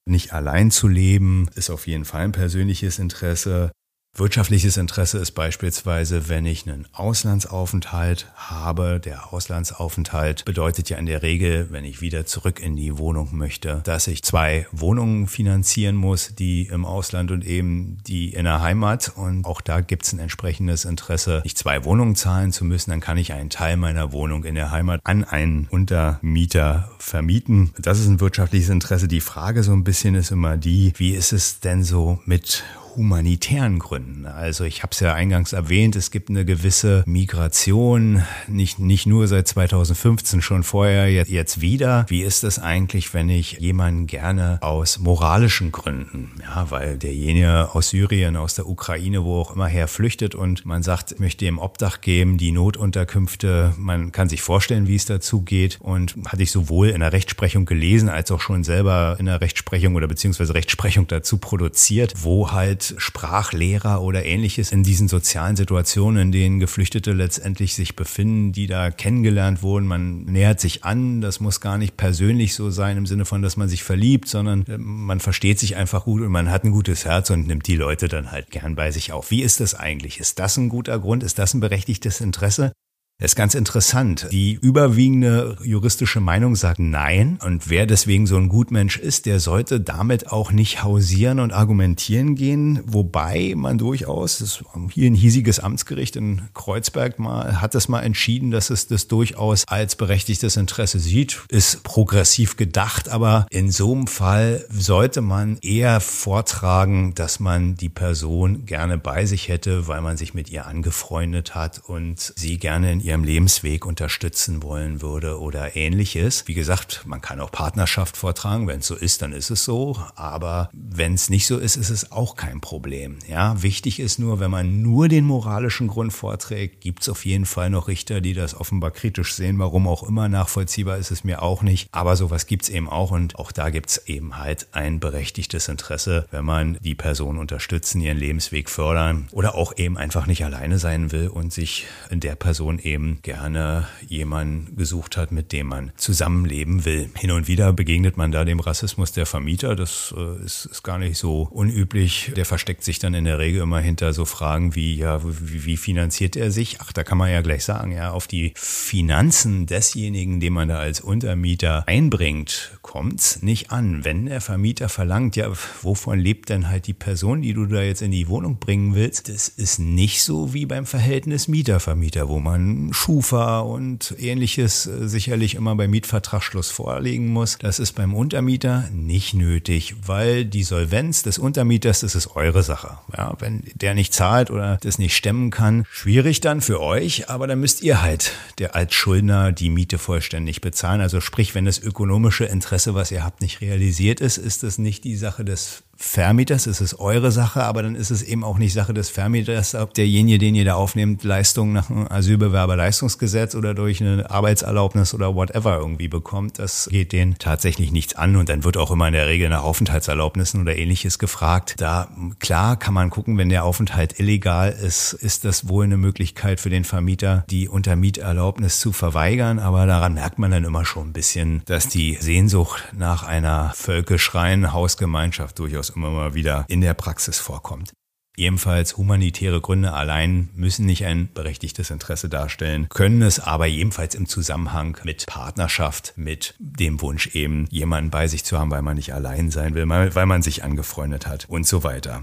[0.05, 3.71] Nicht allein zu leben ist auf jeden Fall ein persönliches Interesse.
[4.14, 9.01] Wirtschaftliches Interesse ist beispielsweise, wenn ich einen Auslandsaufenthalt habe.
[9.03, 13.81] Der Auslandsaufenthalt bedeutet ja in der Regel, wenn ich wieder zurück in die Wohnung möchte,
[13.85, 19.12] dass ich zwei Wohnungen finanzieren muss, die im Ausland und eben die in der Heimat.
[19.16, 22.90] Und auch da gibt es ein entsprechendes Interesse, nicht zwei Wohnungen zahlen zu müssen.
[22.90, 27.72] Dann kann ich einen Teil meiner Wohnung in der Heimat an einen Untermieter vermieten.
[27.79, 29.09] Das ist ein wirtschaftliches Interesse.
[29.09, 32.62] Die Frage so ein bisschen ist immer die, wie ist es denn so mit
[32.97, 34.27] humanitären Gründen.
[34.27, 39.27] Also ich habe es ja eingangs erwähnt, es gibt eine gewisse Migration, nicht, nicht nur
[39.29, 42.07] seit 2015, schon vorher, jetzt wieder.
[42.09, 47.91] Wie ist es eigentlich, wenn ich jemanden gerne aus moralischen Gründen, ja, weil derjenige aus
[47.91, 52.01] Syrien, aus der Ukraine, wo auch immer her flüchtet und man sagt, möchte ihm Obdach
[52.01, 56.91] geben, die Notunterkünfte, man kann sich vorstellen, wie es dazu geht und hatte ich sowohl
[56.91, 61.39] in der Rechtsprechung gelesen, als auch schon selber in der Rechtsprechung oder beziehungsweise Rechtsprechung dazu
[61.39, 67.97] produziert, wo halt Sprachlehrer oder ähnliches in diesen sozialen Situationen, in denen Geflüchtete letztendlich sich
[67.97, 69.87] befinden, die da kennengelernt wurden.
[69.87, 73.57] Man nähert sich an, das muss gar nicht persönlich so sein im Sinne von, dass
[73.57, 77.05] man sich verliebt, sondern äh, man versteht sich einfach gut und man hat ein gutes
[77.05, 79.31] Herz und nimmt die Leute dann halt gern bei sich auf.
[79.31, 80.18] Wie ist das eigentlich?
[80.18, 81.23] Ist das ein guter Grund?
[81.23, 82.73] Ist das ein berechtigtes Interesse?
[83.22, 84.27] Das ist ganz interessant.
[84.33, 87.38] Die überwiegende juristische Meinung sagt nein.
[87.44, 92.35] Und wer deswegen so ein Gutmensch ist, der sollte damit auch nicht hausieren und argumentieren
[92.35, 92.81] gehen.
[92.85, 98.51] Wobei man durchaus, das hier ein hiesiges Amtsgericht in Kreuzberg mal, hat das mal entschieden,
[98.51, 101.42] dass es das durchaus als berechtigtes Interesse sieht.
[101.48, 107.88] Ist progressiv gedacht, aber in so einem Fall sollte man eher vortragen, dass man die
[107.88, 112.90] Person gerne bei sich hätte, weil man sich mit ihr angefreundet hat und sie gerne
[112.90, 116.47] in ihrem Lebensweg unterstützen wollen würde oder ähnliches.
[116.47, 118.67] Wie gesagt, man kann auch Partnerschaft vortragen.
[118.67, 119.97] Wenn es so ist, dann ist es so.
[120.15, 123.19] Aber wenn es nicht so ist, ist es auch kein Problem.
[123.29, 127.47] Ja, wichtig ist nur, wenn man nur den moralischen Grund vorträgt, gibt es auf jeden
[127.47, 129.59] Fall noch Richter, die das offenbar kritisch sehen.
[129.59, 131.88] Warum auch immer, nachvollziehbar ist es mir auch nicht.
[131.93, 135.69] Aber sowas gibt es eben auch und auch da gibt es eben halt ein berechtigtes
[135.69, 140.79] Interesse, wenn man die Person unterstützen, ihren Lebensweg fördern oder auch eben einfach nicht alleine
[140.79, 145.69] sein will und sich in der Person eben eben gerne jemanden gesucht hat, mit dem
[145.69, 147.11] man zusammenleben will.
[147.17, 149.75] Hin und wieder begegnet man da dem Rassismus der Vermieter.
[149.75, 152.33] Das äh, ist, ist, gar nicht so unüblich.
[152.37, 155.77] Der versteckt sich dann in der Regel immer hinter so Fragen wie, ja, wie, wie
[155.77, 156.79] finanziert er sich?
[156.81, 160.79] Ach, da kann man ja gleich sagen, ja, auf die Finanzen desjenigen, den man da
[160.79, 164.05] als Untermieter einbringt, kommt's nicht an.
[164.05, 165.51] Wenn der Vermieter verlangt, ja,
[165.81, 169.29] wovon lebt denn halt die Person, die du da jetzt in die Wohnung bringen willst?
[169.29, 175.55] Das ist nicht so wie beim Verhältnis Mieter-Vermieter, wo man Schufa und ähnliches äh, sicherlich
[175.55, 177.59] immer beim Mietvertragsschluss vorlegen muss.
[177.59, 182.99] Das ist beim Untermieter nicht nötig, weil die Solvenz des Untermieters, das ist eure Sache.
[183.16, 187.47] Ja, wenn der nicht zahlt oder das nicht stemmen kann, schwierig dann für euch, aber
[187.47, 191.01] dann müsst ihr halt der als Schuldner die Miete vollständig bezahlen.
[191.01, 195.05] Also sprich, wenn das ökonomische Interesse, was ihr habt, nicht realisiert ist, ist das nicht
[195.05, 198.75] die Sache des Vermieters, es ist eure Sache, aber dann ist es eben auch nicht
[198.75, 204.03] Sache des Vermieters, ob derjenige, den ihr da aufnehmt, Leistungen nach dem Asylbewerberleistungsgesetz oder durch
[204.03, 206.59] eine Arbeitserlaubnis oder whatever irgendwie bekommt.
[206.59, 209.62] Das geht denen tatsächlich nichts an und dann wird auch immer in der Regel nach
[209.62, 211.77] Aufenthaltserlaubnissen oder ähnliches gefragt.
[211.79, 212.09] Da,
[212.41, 216.69] klar, kann man gucken, wenn der Aufenthalt illegal ist, ist das wohl eine Möglichkeit für
[216.69, 221.62] den Vermieter, die Untermieterlaubnis zu verweigern, aber daran merkt man dann immer schon ein bisschen,
[221.67, 227.93] dass die Sehnsucht nach einer völkischreien Hausgemeinschaft durchaus immer mal wieder in der Praxis vorkommt.
[228.37, 234.27] Ebenfalls humanitäre Gründe allein müssen nicht ein berechtigtes Interesse darstellen, können es aber jedenfalls im
[234.27, 239.13] Zusammenhang mit Partnerschaft, mit dem Wunsch eben, jemanden bei sich zu haben, weil man nicht
[239.13, 242.23] allein sein will, weil man sich angefreundet hat und so weiter.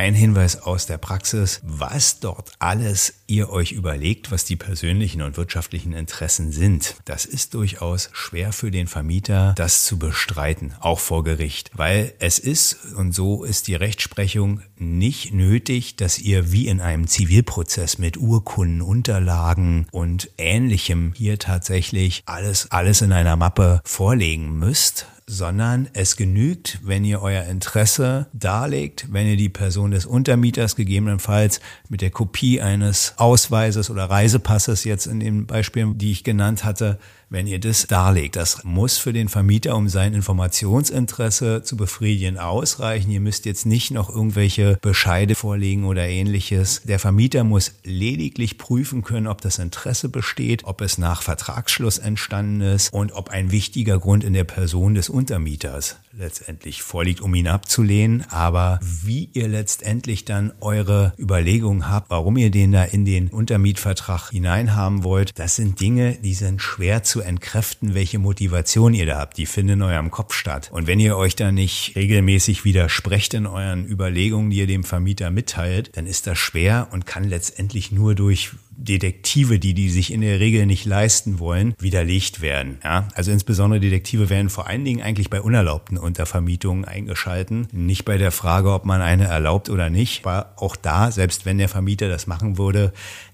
[0.00, 5.36] Ein Hinweis aus der Praxis, was dort alles ihr euch überlegt, was die persönlichen und
[5.36, 6.96] wirtschaftlichen Interessen sind.
[7.04, 12.38] Das ist durchaus schwer für den Vermieter, das zu bestreiten, auch vor Gericht, weil es
[12.38, 18.16] ist, und so ist die Rechtsprechung, nicht nötig, dass ihr wie in einem Zivilprozess mit
[18.16, 26.16] Urkunden, Unterlagen und ähnlichem hier tatsächlich alles, alles in einer Mappe vorlegen müsst, sondern es
[26.16, 32.10] genügt, wenn ihr euer Interesse darlegt, wenn ihr die Person des Untermieters gegebenenfalls mit der
[32.10, 36.98] Kopie eines Ausweises oder Reisepasses jetzt in den Beispielen, die ich genannt hatte,
[37.30, 38.36] wenn ihr das darlegt.
[38.36, 43.10] Das muss für den Vermieter, um sein Informationsinteresse zu befriedigen, ausreichen.
[43.10, 46.82] Ihr müsst jetzt nicht noch irgendwelche Bescheide vorlegen oder ähnliches.
[46.84, 52.60] Der Vermieter muss lediglich prüfen können, ob das Interesse besteht, ob es nach Vertragsschluss entstanden
[52.60, 57.48] ist und ob ein wichtiger Grund in der Person des Untermieters letztendlich vorliegt, um ihn
[57.48, 58.24] abzulehnen.
[58.30, 64.30] Aber wie ihr letztendlich dann eure Überlegungen habt, warum ihr den da in den Untermietvertrag
[64.30, 69.36] hineinhaben wollt, das sind Dinge, die sind schwer zu entkräften, welche Motivation ihr da habt.
[69.36, 70.70] Die finden in eurem Kopf statt.
[70.72, 75.30] Und wenn ihr euch da nicht regelmäßig widersprecht in euren Überlegungen, die ihr dem Vermieter
[75.30, 80.22] mitteilt, dann ist das schwer und kann letztendlich nur durch Detektive, die die sich in
[80.22, 82.78] der Regel nicht leisten wollen, widerlegt werden.
[82.82, 83.08] Ja?
[83.14, 87.68] Also insbesondere Detektive werden vor allen Dingen eigentlich bei unerlaubten Untervermietungen eingeschalten.
[87.72, 90.26] Nicht bei der Frage, ob man eine erlaubt oder nicht.
[90.26, 92.92] Aber auch da, selbst wenn der Vermieter das machen würde,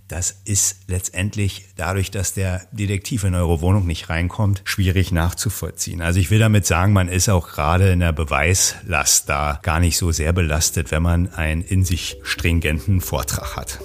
[0.08, 6.00] das ist letztendlich dadurch, dass der Detektiv in eure Wohnung nicht reinkommt, schwierig nachzuvollziehen.
[6.00, 9.96] Also ich will damit sagen, man ist auch gerade in der Beweislast da gar nicht
[9.96, 13.80] so sehr belastet, wenn man einen in sich stringenten Vortrag hat.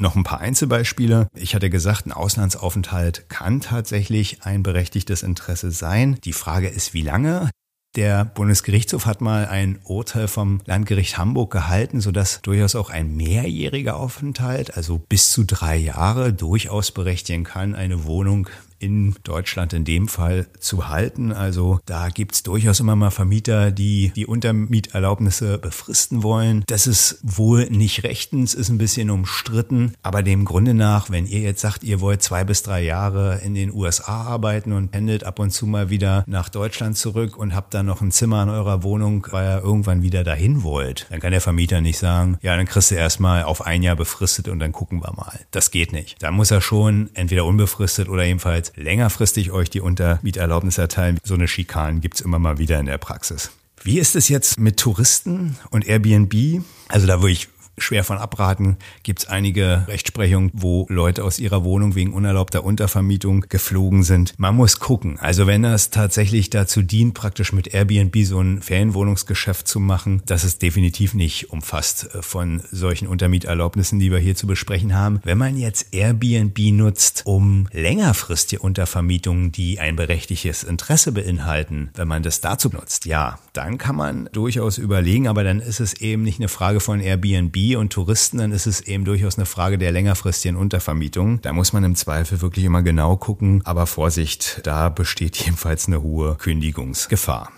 [0.00, 1.26] Noch ein paar Einzelbeispiele.
[1.34, 6.18] Ich hatte gesagt, ein Auslandsaufenthalt kann tatsächlich ein berechtigtes Interesse sein.
[6.22, 7.50] Die Frage ist, wie lange?
[7.96, 13.96] Der Bundesgerichtshof hat mal ein Urteil vom Landgericht Hamburg gehalten, sodass durchaus auch ein mehrjähriger
[13.96, 20.08] Aufenthalt, also bis zu drei Jahre, durchaus berechtigen kann, eine Wohnung in Deutschland in dem
[20.08, 21.32] Fall zu halten.
[21.32, 26.64] Also da gibt's durchaus immer mal Vermieter, die die Untermieterlaubnisse befristen wollen.
[26.66, 29.94] Das ist wohl nicht rechtens, ist ein bisschen umstritten.
[30.02, 33.54] Aber dem Grunde nach, wenn ihr jetzt sagt, ihr wollt zwei bis drei Jahre in
[33.54, 37.74] den USA arbeiten und pendelt ab und zu mal wieder nach Deutschland zurück und habt
[37.74, 41.32] dann noch ein Zimmer in eurer Wohnung, weil ihr irgendwann wieder dahin wollt, dann kann
[41.32, 44.72] der Vermieter nicht sagen, ja, dann kriegst du erstmal auf ein Jahr befristet und dann
[44.72, 45.40] gucken wir mal.
[45.50, 46.22] Das geht nicht.
[46.22, 51.18] Da muss er schon entweder unbefristet oder jedenfalls längerfristig euch die Untermieterlaubnis erteilen.
[51.22, 53.50] So eine Schikanen gibt's immer mal wieder in der Praxis.
[53.82, 56.62] Wie ist es jetzt mit Touristen und Airbnb?
[56.88, 57.48] Also da würde ich
[57.80, 58.76] schwer von abraten.
[59.02, 64.34] Gibt es einige Rechtsprechungen, wo Leute aus ihrer Wohnung wegen unerlaubter Untervermietung geflogen sind.
[64.38, 65.18] Man muss gucken.
[65.18, 70.44] Also wenn das tatsächlich dazu dient, praktisch mit Airbnb so ein Ferienwohnungsgeschäft zu machen, das
[70.44, 75.20] ist definitiv nicht umfasst äh, von solchen Untermieterlaubnissen, die wir hier zu besprechen haben.
[75.24, 82.22] Wenn man jetzt Airbnb nutzt, um längerfristige Untervermietungen, die ein berechtigtes Interesse beinhalten, wenn man
[82.22, 86.38] das dazu nutzt, ja, dann kann man durchaus überlegen, aber dann ist es eben nicht
[86.38, 90.56] eine Frage von Airbnb, und Touristen, dann ist es eben durchaus eine Frage der längerfristigen
[90.56, 91.40] Untervermietung.
[91.42, 93.62] Da muss man im Zweifel wirklich immer genau gucken.
[93.64, 97.52] Aber Vorsicht, da besteht jedenfalls eine hohe Kündigungsgefahr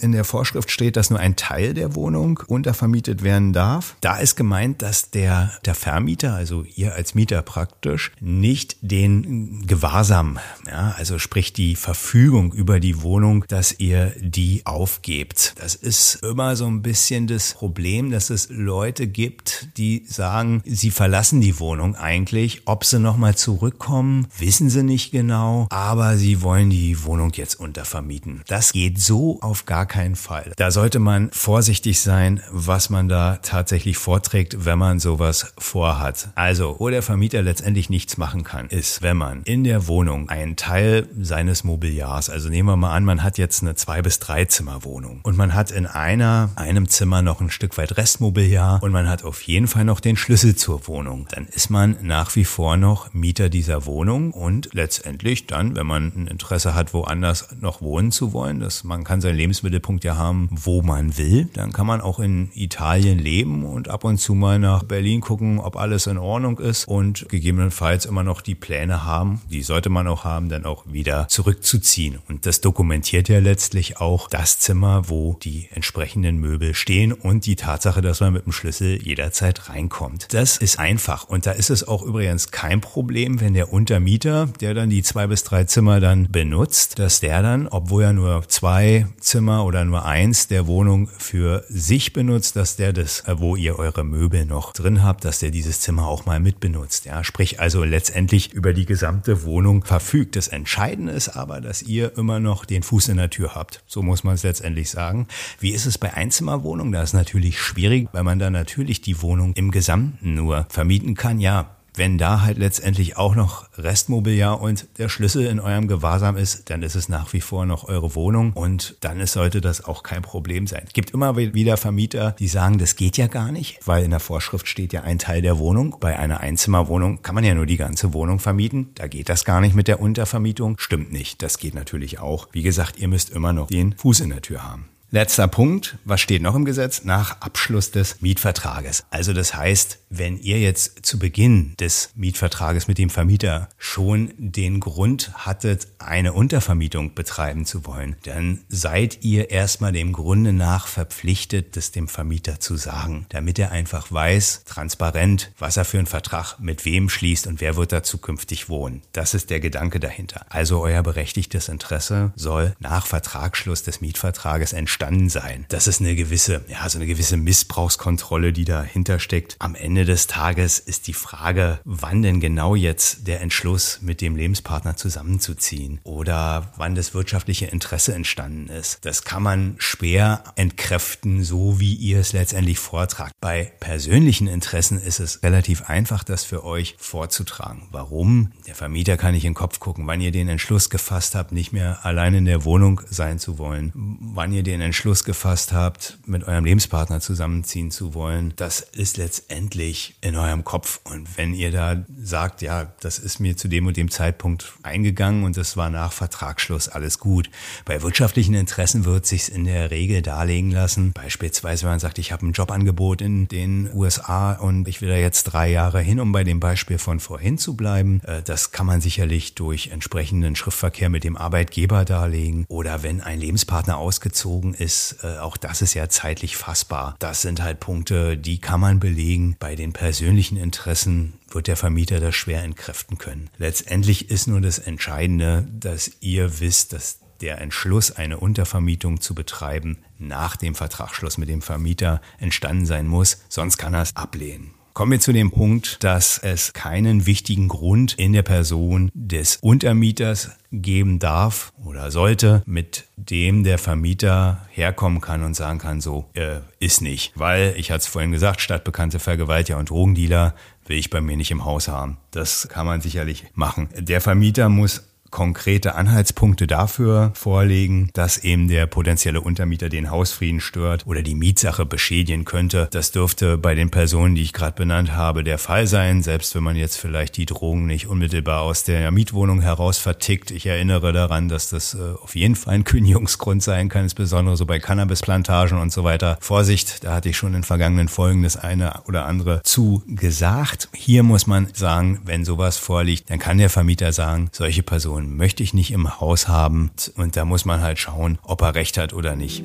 [0.00, 3.96] in der Vorschrift steht, dass nur ein Teil der Wohnung untervermietet werden darf.
[4.00, 10.38] Da ist gemeint, dass der, der Vermieter, also ihr als Mieter praktisch, nicht den Gewahrsam,
[10.66, 15.54] ja, also sprich die Verfügung über die Wohnung, dass ihr die aufgebt.
[15.58, 20.90] Das ist immer so ein bisschen das Problem, dass es Leute gibt, die sagen, sie
[20.90, 22.62] verlassen die Wohnung eigentlich.
[22.66, 28.42] Ob sie nochmal zurückkommen, wissen sie nicht genau, aber sie wollen die Wohnung jetzt untervermieten.
[28.46, 30.52] Das geht so auf gar keinen Fall.
[30.56, 36.30] Da sollte man vorsichtig sein, was man da tatsächlich vorträgt, wenn man sowas vorhat.
[36.36, 40.56] Also, wo der Vermieter letztendlich nichts machen kann, ist, wenn man in der Wohnung einen
[40.56, 44.46] Teil seines Mobiliars, also nehmen wir mal an, man hat jetzt eine zwei bis drei
[44.46, 48.92] Zimmer Wohnung und man hat in einer, einem Zimmer noch ein Stück weit Restmobiliar und
[48.92, 51.26] man hat auf jeden Fall noch den Schlüssel zur Wohnung.
[51.32, 56.12] Dann ist man nach wie vor noch Mieter dieser Wohnung und letztendlich dann, wenn man
[56.14, 59.36] ein Interesse hat, woanders noch wohnen zu wollen, dass man kann seinen
[59.80, 64.04] Lebensmittelpunkt ja haben, wo man will, dann kann man auch in Italien leben und ab
[64.04, 68.40] und zu mal nach Berlin gucken, ob alles in Ordnung ist und gegebenenfalls immer noch
[68.40, 72.18] die Pläne haben, die sollte man auch haben, dann auch wieder zurückzuziehen.
[72.28, 77.56] Und das dokumentiert ja letztlich auch das Zimmer, wo die entsprechenden Möbel stehen und die
[77.56, 80.32] Tatsache, dass man mit dem Schlüssel jederzeit reinkommt.
[80.32, 84.74] Das ist einfach und da ist es auch übrigens kein Problem, wenn der Untermieter, der
[84.74, 89.06] dann die zwei bis drei Zimmer dann benutzt, dass der dann, obwohl er nur zwei
[89.20, 93.78] Zimmer oder nur eins der Wohnung für sich benutzt, dass der das, äh, wo ihr
[93.78, 97.04] eure Möbel noch drin habt, dass der dieses Zimmer auch mal mitbenutzt.
[97.06, 100.36] Ja, sprich also letztendlich über die gesamte Wohnung verfügt.
[100.36, 103.82] Das Entscheidende ist aber, dass ihr immer noch den Fuß in der Tür habt.
[103.86, 105.26] So muss man es letztendlich sagen.
[105.58, 106.92] Wie ist es bei Einzimmerwohnungen?
[106.92, 111.40] Da ist natürlich schwierig, weil man da natürlich die Wohnung im Gesamten nur vermieten kann.
[111.40, 116.70] Ja, wenn da halt letztendlich auch noch Restmobiliar und der Schlüssel in eurem Gewahrsam ist,
[116.70, 120.02] dann ist es nach wie vor noch eure Wohnung und dann ist, sollte das auch
[120.02, 120.84] kein Problem sein.
[120.86, 124.18] Es gibt immer wieder Vermieter, die sagen, das geht ja gar nicht, weil in der
[124.18, 125.98] Vorschrift steht ja ein Teil der Wohnung.
[126.00, 128.92] Bei einer Einzimmerwohnung kann man ja nur die ganze Wohnung vermieten.
[128.94, 130.78] Da geht das gar nicht mit der Untervermietung.
[130.78, 131.42] Stimmt nicht.
[131.42, 132.48] Das geht natürlich auch.
[132.52, 134.88] Wie gesagt, ihr müsst immer noch den Fuß in der Tür haben.
[135.12, 137.02] Letzter Punkt, was steht noch im Gesetz?
[137.02, 139.02] Nach Abschluss des Mietvertrages.
[139.10, 144.78] Also das heißt, wenn ihr jetzt zu Beginn des Mietvertrages mit dem Vermieter schon den
[144.78, 151.76] Grund hattet, eine Untervermietung betreiben zu wollen, dann seid ihr erstmal dem Grunde nach verpflichtet,
[151.76, 156.60] das dem Vermieter zu sagen, damit er einfach weiß, transparent, was er für einen Vertrag
[156.60, 159.02] mit wem schließt und wer wird da zukünftig wohnen.
[159.10, 160.46] Das ist der Gedanke dahinter.
[160.50, 165.64] Also euer berechtigtes Interesse soll nach Vertragsschluss des Mietvertrages entstehen entstanden sein.
[165.68, 169.56] Das ist eine gewisse, ja, so eine gewisse Missbrauchskontrolle, die dahinter steckt.
[169.58, 174.36] Am Ende des Tages ist die Frage, wann denn genau jetzt der Entschluss mit dem
[174.36, 178.98] Lebenspartner zusammenzuziehen oder wann das wirtschaftliche Interesse entstanden ist.
[179.06, 183.32] Das kann man schwer entkräften, so wie ihr es letztendlich vortragt.
[183.40, 187.88] Bei persönlichen Interessen ist es relativ einfach, das für euch vorzutragen.
[187.90, 188.52] Warum?
[188.66, 191.72] Der Vermieter kann nicht in den Kopf gucken, wann ihr den Entschluss gefasst habt, nicht
[191.72, 196.42] mehr allein in der Wohnung sein zu wollen, wann ihr den Entschluss gefasst habt, mit
[196.48, 200.98] eurem Lebenspartner zusammenziehen zu wollen, das ist letztendlich in eurem Kopf.
[201.04, 205.44] Und wenn ihr da sagt, ja, das ist mir zu dem und dem Zeitpunkt eingegangen
[205.44, 207.50] und das war nach Vertragsschluss alles gut.
[207.84, 211.12] Bei wirtschaftlichen Interessen wird sich's in der Regel darlegen lassen.
[211.12, 215.14] Beispielsweise, wenn man sagt, ich habe ein Jobangebot in den USA und ich will da
[215.14, 218.22] jetzt drei Jahre hin, um bei dem Beispiel von vorhin zu bleiben.
[218.24, 222.64] Äh, das kann man sicherlich durch entsprechenden Schriftverkehr mit dem Arbeitgeber darlegen.
[222.66, 227.14] Oder wenn ein Lebenspartner ausgezogen ist, äh, auch das ist ja zeitlich fassbar.
[227.18, 229.56] Das sind halt Punkte, die kann man belegen.
[229.58, 233.50] Bei den persönlichen Interessen wird der Vermieter das schwer entkräften können.
[233.58, 239.98] Letztendlich ist nur das Entscheidende, dass ihr wisst, dass der Entschluss, eine Untervermietung zu betreiben,
[240.18, 244.74] nach dem Vertragsschluss mit dem Vermieter entstanden sein muss, sonst kann er es ablehnen.
[245.00, 250.50] Kommen wir zu dem Punkt, dass es keinen wichtigen Grund in der Person des Untermieters
[250.72, 256.56] geben darf oder sollte, mit dem der Vermieter herkommen kann und sagen kann, so äh,
[256.80, 257.32] ist nicht.
[257.34, 261.50] Weil, ich hatte es vorhin gesagt, stadtbekannte Vergewaltiger und Drogendealer will ich bei mir nicht
[261.50, 262.18] im Haus haben.
[262.30, 263.88] Das kann man sicherlich machen.
[263.96, 271.06] Der Vermieter muss konkrete Anhaltspunkte dafür vorlegen, dass eben der potenzielle Untermieter den Hausfrieden stört
[271.06, 272.88] oder die Mietsache beschädigen könnte.
[272.90, 276.62] Das dürfte bei den Personen, die ich gerade benannt habe, der Fall sein, selbst wenn
[276.62, 280.50] man jetzt vielleicht die Drogen nicht unmittelbar aus der Mietwohnung heraus vertickt.
[280.50, 284.66] Ich erinnere daran, dass das äh, auf jeden Fall ein Kündigungsgrund sein kann, insbesondere so
[284.66, 286.38] bei Cannabisplantagen und so weiter.
[286.40, 290.88] Vorsicht, da hatte ich schon in vergangenen Folgen das eine oder andere zu gesagt.
[290.94, 295.36] Hier muss man sagen, wenn sowas vorliegt, dann kann der Vermieter sagen, solche Personen Person
[295.36, 298.96] möchte ich nicht im Haus haben und da muss man halt schauen, ob er recht
[298.96, 299.64] hat oder nicht.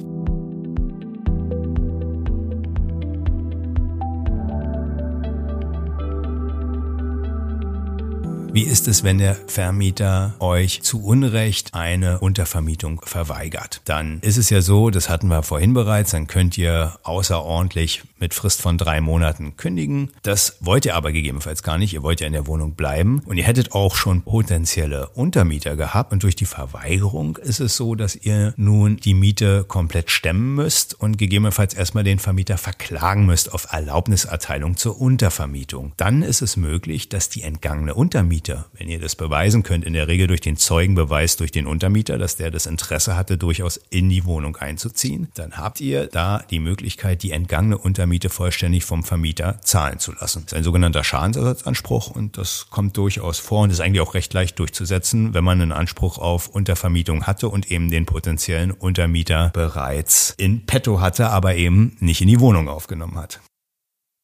[8.52, 13.82] Wie ist es, wenn der Vermieter euch zu Unrecht eine Untervermietung verweigert?
[13.84, 18.34] Dann ist es ja so, das hatten wir vorhin bereits, dann könnt ihr außerordentlich mit
[18.34, 20.10] Frist von drei Monaten kündigen.
[20.24, 21.94] Das wollt ihr aber gegebenenfalls gar nicht.
[21.94, 26.12] Ihr wollt ja in der Wohnung bleiben und ihr hättet auch schon potenzielle Untermieter gehabt
[26.12, 31.00] und durch die Verweigerung ist es so, dass ihr nun die Miete komplett stemmen müsst
[31.00, 35.94] und gegebenenfalls erstmal den Vermieter verklagen müsst auf Erlaubniserteilung zur Untervermietung.
[35.96, 40.08] Dann ist es möglich, dass die entgangene Untermieter, wenn ihr das beweisen könnt, in der
[40.08, 44.26] Regel durch den Zeugenbeweis durch den Untermieter, dass der das Interesse hatte, durchaus in die
[44.26, 47.78] Wohnung einzuziehen, dann habt ihr da die Möglichkeit, die entgangene
[48.16, 50.44] Untermiete vollständig vom Vermieter zahlen zu lassen.
[50.44, 54.34] Das ist ein sogenannter Schadensersatzanspruch und das kommt durchaus vor und ist eigentlich auch recht
[54.34, 60.34] leicht durchzusetzen, wenn man einen Anspruch auf Untervermietung hatte und eben den potenziellen Untermieter bereits
[60.38, 63.42] in petto hatte, aber eben nicht in die Wohnung aufgenommen hat.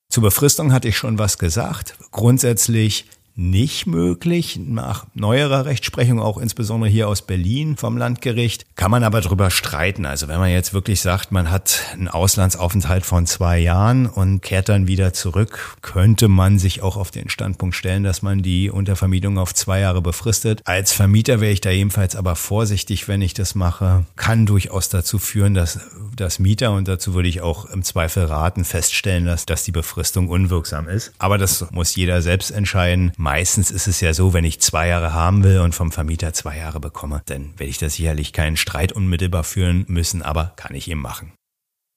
[0.10, 1.98] Zur Befristung hatte ich schon was gesagt.
[2.12, 3.08] Grundsätzlich
[3.42, 4.60] nicht möglich.
[4.64, 10.06] Nach neuerer Rechtsprechung, auch insbesondere hier aus Berlin vom Landgericht, kann man aber drüber streiten.
[10.06, 14.70] Also wenn man jetzt wirklich sagt, man hat einen Auslandsaufenthalt von zwei Jahren und kehrt
[14.70, 19.38] dann wieder zurück, könnte man sich auch auf den Standpunkt stellen, dass man die Untervermietung
[19.38, 20.62] auf zwei Jahre befristet.
[20.66, 24.06] Als Vermieter wäre ich da ebenfalls aber vorsichtig, wenn ich das mache.
[24.16, 25.80] Kann durchaus dazu führen, dass
[26.16, 30.30] das Mieter, und dazu würde ich auch im Zweifel raten, feststellen, dass, dass die Befristung
[30.30, 31.12] unwirksam ist.
[31.18, 33.12] Aber das muss jeder selbst entscheiden.
[33.32, 36.58] Meistens ist es ja so, wenn ich zwei Jahre haben will und vom Vermieter zwei
[36.58, 40.92] Jahre bekomme, dann werde ich da sicherlich keinen Streit unmittelbar führen müssen, aber kann ich
[40.92, 41.32] eben machen.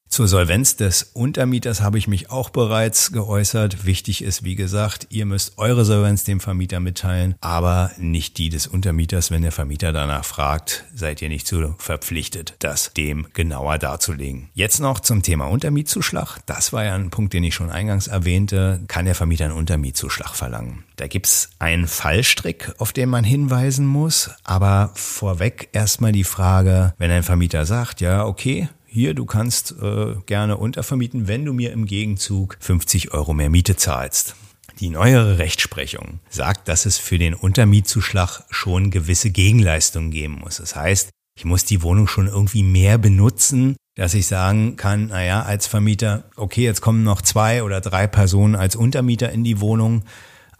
[0.07, 3.85] Zur Solvenz des Untermieters habe ich mich auch bereits geäußert.
[3.85, 8.65] Wichtig ist, wie gesagt, ihr müsst eure Solvenz dem Vermieter mitteilen, aber nicht die des
[8.65, 9.29] Untermieters.
[9.29, 14.49] Wenn der Vermieter danach fragt, seid ihr nicht zu verpflichtet, das dem genauer darzulegen.
[14.53, 16.39] Jetzt noch zum Thema Untermietzuschlag.
[16.45, 18.83] Das war ja ein Punkt, den ich schon eingangs erwähnte.
[18.87, 20.85] Kann der Vermieter einen Untermietzuschlag verlangen?
[20.95, 24.29] Da gibt's einen Fallstrick, auf den man hinweisen muss.
[24.45, 30.15] Aber vorweg erstmal die Frage, wenn ein Vermieter sagt, ja, okay, hier, du kannst äh,
[30.25, 34.37] gerne untervermieten, wenn du mir im Gegenzug 50 Euro mehr Miete zahlst.
[34.79, 40.57] Die neuere Rechtsprechung sagt, dass es für den Untermietzuschlag schon gewisse Gegenleistungen geben muss.
[40.57, 45.41] Das heißt, ich muss die Wohnung schon irgendwie mehr benutzen, dass ich sagen kann, naja,
[45.41, 50.03] als Vermieter, okay, jetzt kommen noch zwei oder drei Personen als Untermieter in die Wohnung,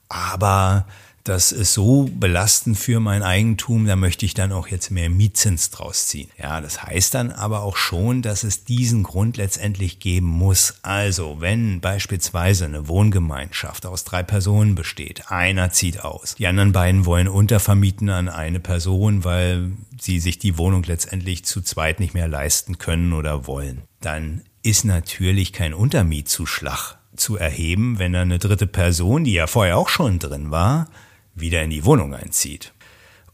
[0.10, 0.88] aber
[1.26, 5.72] das ist so belastend für mein Eigentum, da möchte ich dann auch jetzt mehr Mietzins
[5.72, 6.30] draus ziehen.
[6.38, 10.76] Ja, das heißt dann aber auch schon, dass es diesen Grund letztendlich geben muss.
[10.84, 17.08] Also, wenn beispielsweise eine Wohngemeinschaft aus drei Personen besteht, einer zieht aus, die anderen beiden
[17.08, 22.28] wollen untervermieten an eine Person, weil sie sich die Wohnung letztendlich zu zweit nicht mehr
[22.28, 29.24] leisten können oder wollen, dann ist natürlich kein Untermietzuschlag zu erheben, wenn eine dritte Person,
[29.24, 30.88] die ja vorher auch schon drin war,
[31.36, 32.74] wieder in die Wohnung einzieht.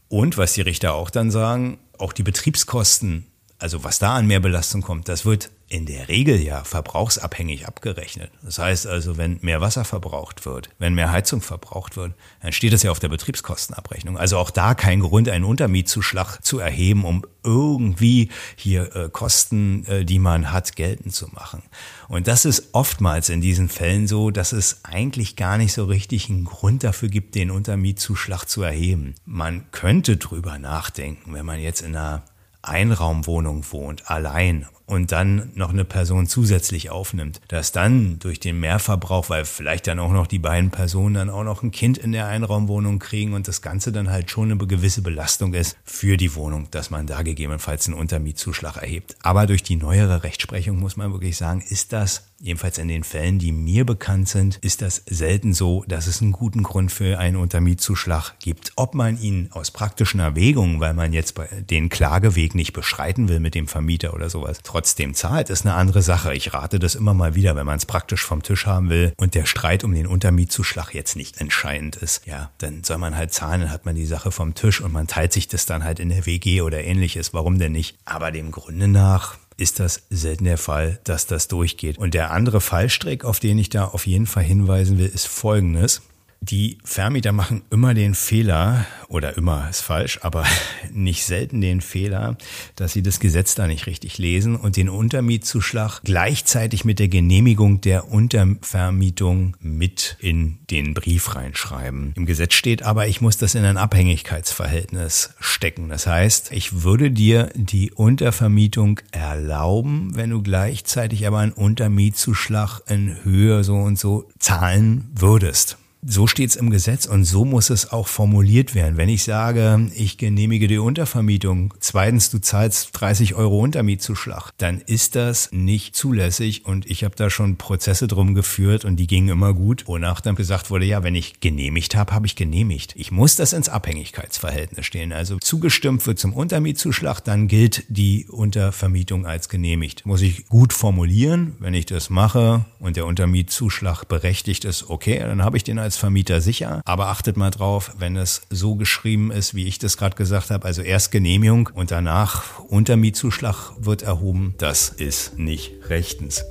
[0.08, 3.26] Und was die Richter auch dann sagen, auch die Betriebskosten,
[3.62, 8.30] also was da an Mehrbelastung kommt, das wird in der Regel ja verbrauchsabhängig abgerechnet.
[8.42, 12.74] Das heißt also, wenn mehr Wasser verbraucht wird, wenn mehr Heizung verbraucht wird, dann steht
[12.74, 14.18] das ja auf der Betriebskostenabrechnung.
[14.18, 20.04] Also auch da kein Grund, einen Untermietzuschlag zu erheben, um irgendwie hier äh, Kosten, äh,
[20.04, 21.62] die man hat, geltend zu machen.
[22.08, 26.28] Und das ist oftmals in diesen Fällen so, dass es eigentlich gar nicht so richtig
[26.28, 29.14] einen Grund dafür gibt, den Untermietzuschlag zu erheben.
[29.24, 32.24] Man könnte drüber nachdenken, wenn man jetzt in einer
[32.62, 39.30] Einraumwohnung wohnt, allein und dann noch eine Person zusätzlich aufnimmt, dass dann durch den Mehrverbrauch,
[39.30, 42.26] weil vielleicht dann auch noch die beiden Personen dann auch noch ein Kind in der
[42.26, 46.68] Einraumwohnung kriegen und das Ganze dann halt schon eine gewisse Belastung ist für die Wohnung,
[46.70, 49.16] dass man da gegebenenfalls einen Untermietzuschlag erhebt.
[49.22, 53.38] Aber durch die neuere Rechtsprechung muss man wirklich sagen, ist das Jedenfalls in den Fällen,
[53.38, 57.36] die mir bekannt sind, ist das selten so, dass es einen guten Grund für einen
[57.36, 58.72] Untermietzuschlag gibt.
[58.74, 61.36] Ob man ihn aus praktischen Erwägungen, weil man jetzt
[61.70, 66.02] den Klageweg nicht beschreiten will mit dem Vermieter oder sowas, trotzdem zahlt, ist eine andere
[66.02, 66.34] Sache.
[66.34, 69.34] Ich rate das immer mal wieder, wenn man es praktisch vom Tisch haben will und
[69.34, 72.26] der Streit um den Untermietzuschlag jetzt nicht entscheidend ist.
[72.26, 75.06] Ja, dann soll man halt zahlen, dann hat man die Sache vom Tisch und man
[75.06, 77.34] teilt sich das dann halt in der WG oder ähnliches.
[77.34, 77.96] Warum denn nicht?
[78.04, 81.98] Aber dem Grunde nach ist das selten der Fall, dass das durchgeht.
[81.98, 86.02] Und der andere Fallstrick, auf den ich da auf jeden Fall hinweisen will, ist folgendes.
[86.44, 90.44] Die Vermieter machen immer den Fehler, oder immer ist falsch, aber
[90.92, 92.36] nicht selten den Fehler,
[92.74, 97.80] dass sie das Gesetz da nicht richtig lesen und den Untermietzuschlag gleichzeitig mit der Genehmigung
[97.80, 102.12] der Untervermietung mit in den Brief reinschreiben.
[102.16, 105.90] Im Gesetz steht aber, ich muss das in ein Abhängigkeitsverhältnis stecken.
[105.90, 113.22] Das heißt, ich würde dir die Untervermietung erlauben, wenn du gleichzeitig aber einen Untermietzuschlag in
[113.22, 115.78] Höhe so und so zahlen würdest.
[116.04, 118.96] So steht's im Gesetz und so muss es auch formuliert werden.
[118.96, 125.14] Wenn ich sage, ich genehmige die Untervermietung, zweitens, du zahlst 30 Euro Untermietzuschlag, dann ist
[125.14, 129.54] das nicht zulässig und ich habe da schon Prozesse drum geführt und die gingen immer
[129.54, 132.94] gut, wonach dann gesagt wurde, ja, wenn ich genehmigt habe, habe ich genehmigt.
[132.96, 135.12] Ich muss das ins Abhängigkeitsverhältnis stehen.
[135.12, 140.04] Also zugestimmt wird zum Untermietzuschlag, dann gilt die Untervermietung als genehmigt.
[140.04, 145.44] Muss ich gut formulieren, wenn ich das mache und der Untermietzuschlag berechtigt ist, okay, dann
[145.44, 146.82] habe ich den als Vermieter sicher.
[146.84, 150.64] Aber achtet mal drauf, wenn es so geschrieben ist, wie ich das gerade gesagt habe,
[150.64, 156.44] also erst Genehmigung und danach Untermietzuschlag wird erhoben, das ist nicht rechtens.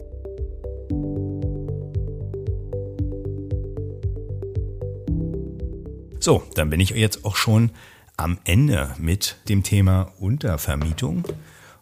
[6.20, 7.72] So, dann bin ich jetzt auch schon
[8.16, 11.28] am Ende mit dem Thema Untervermietung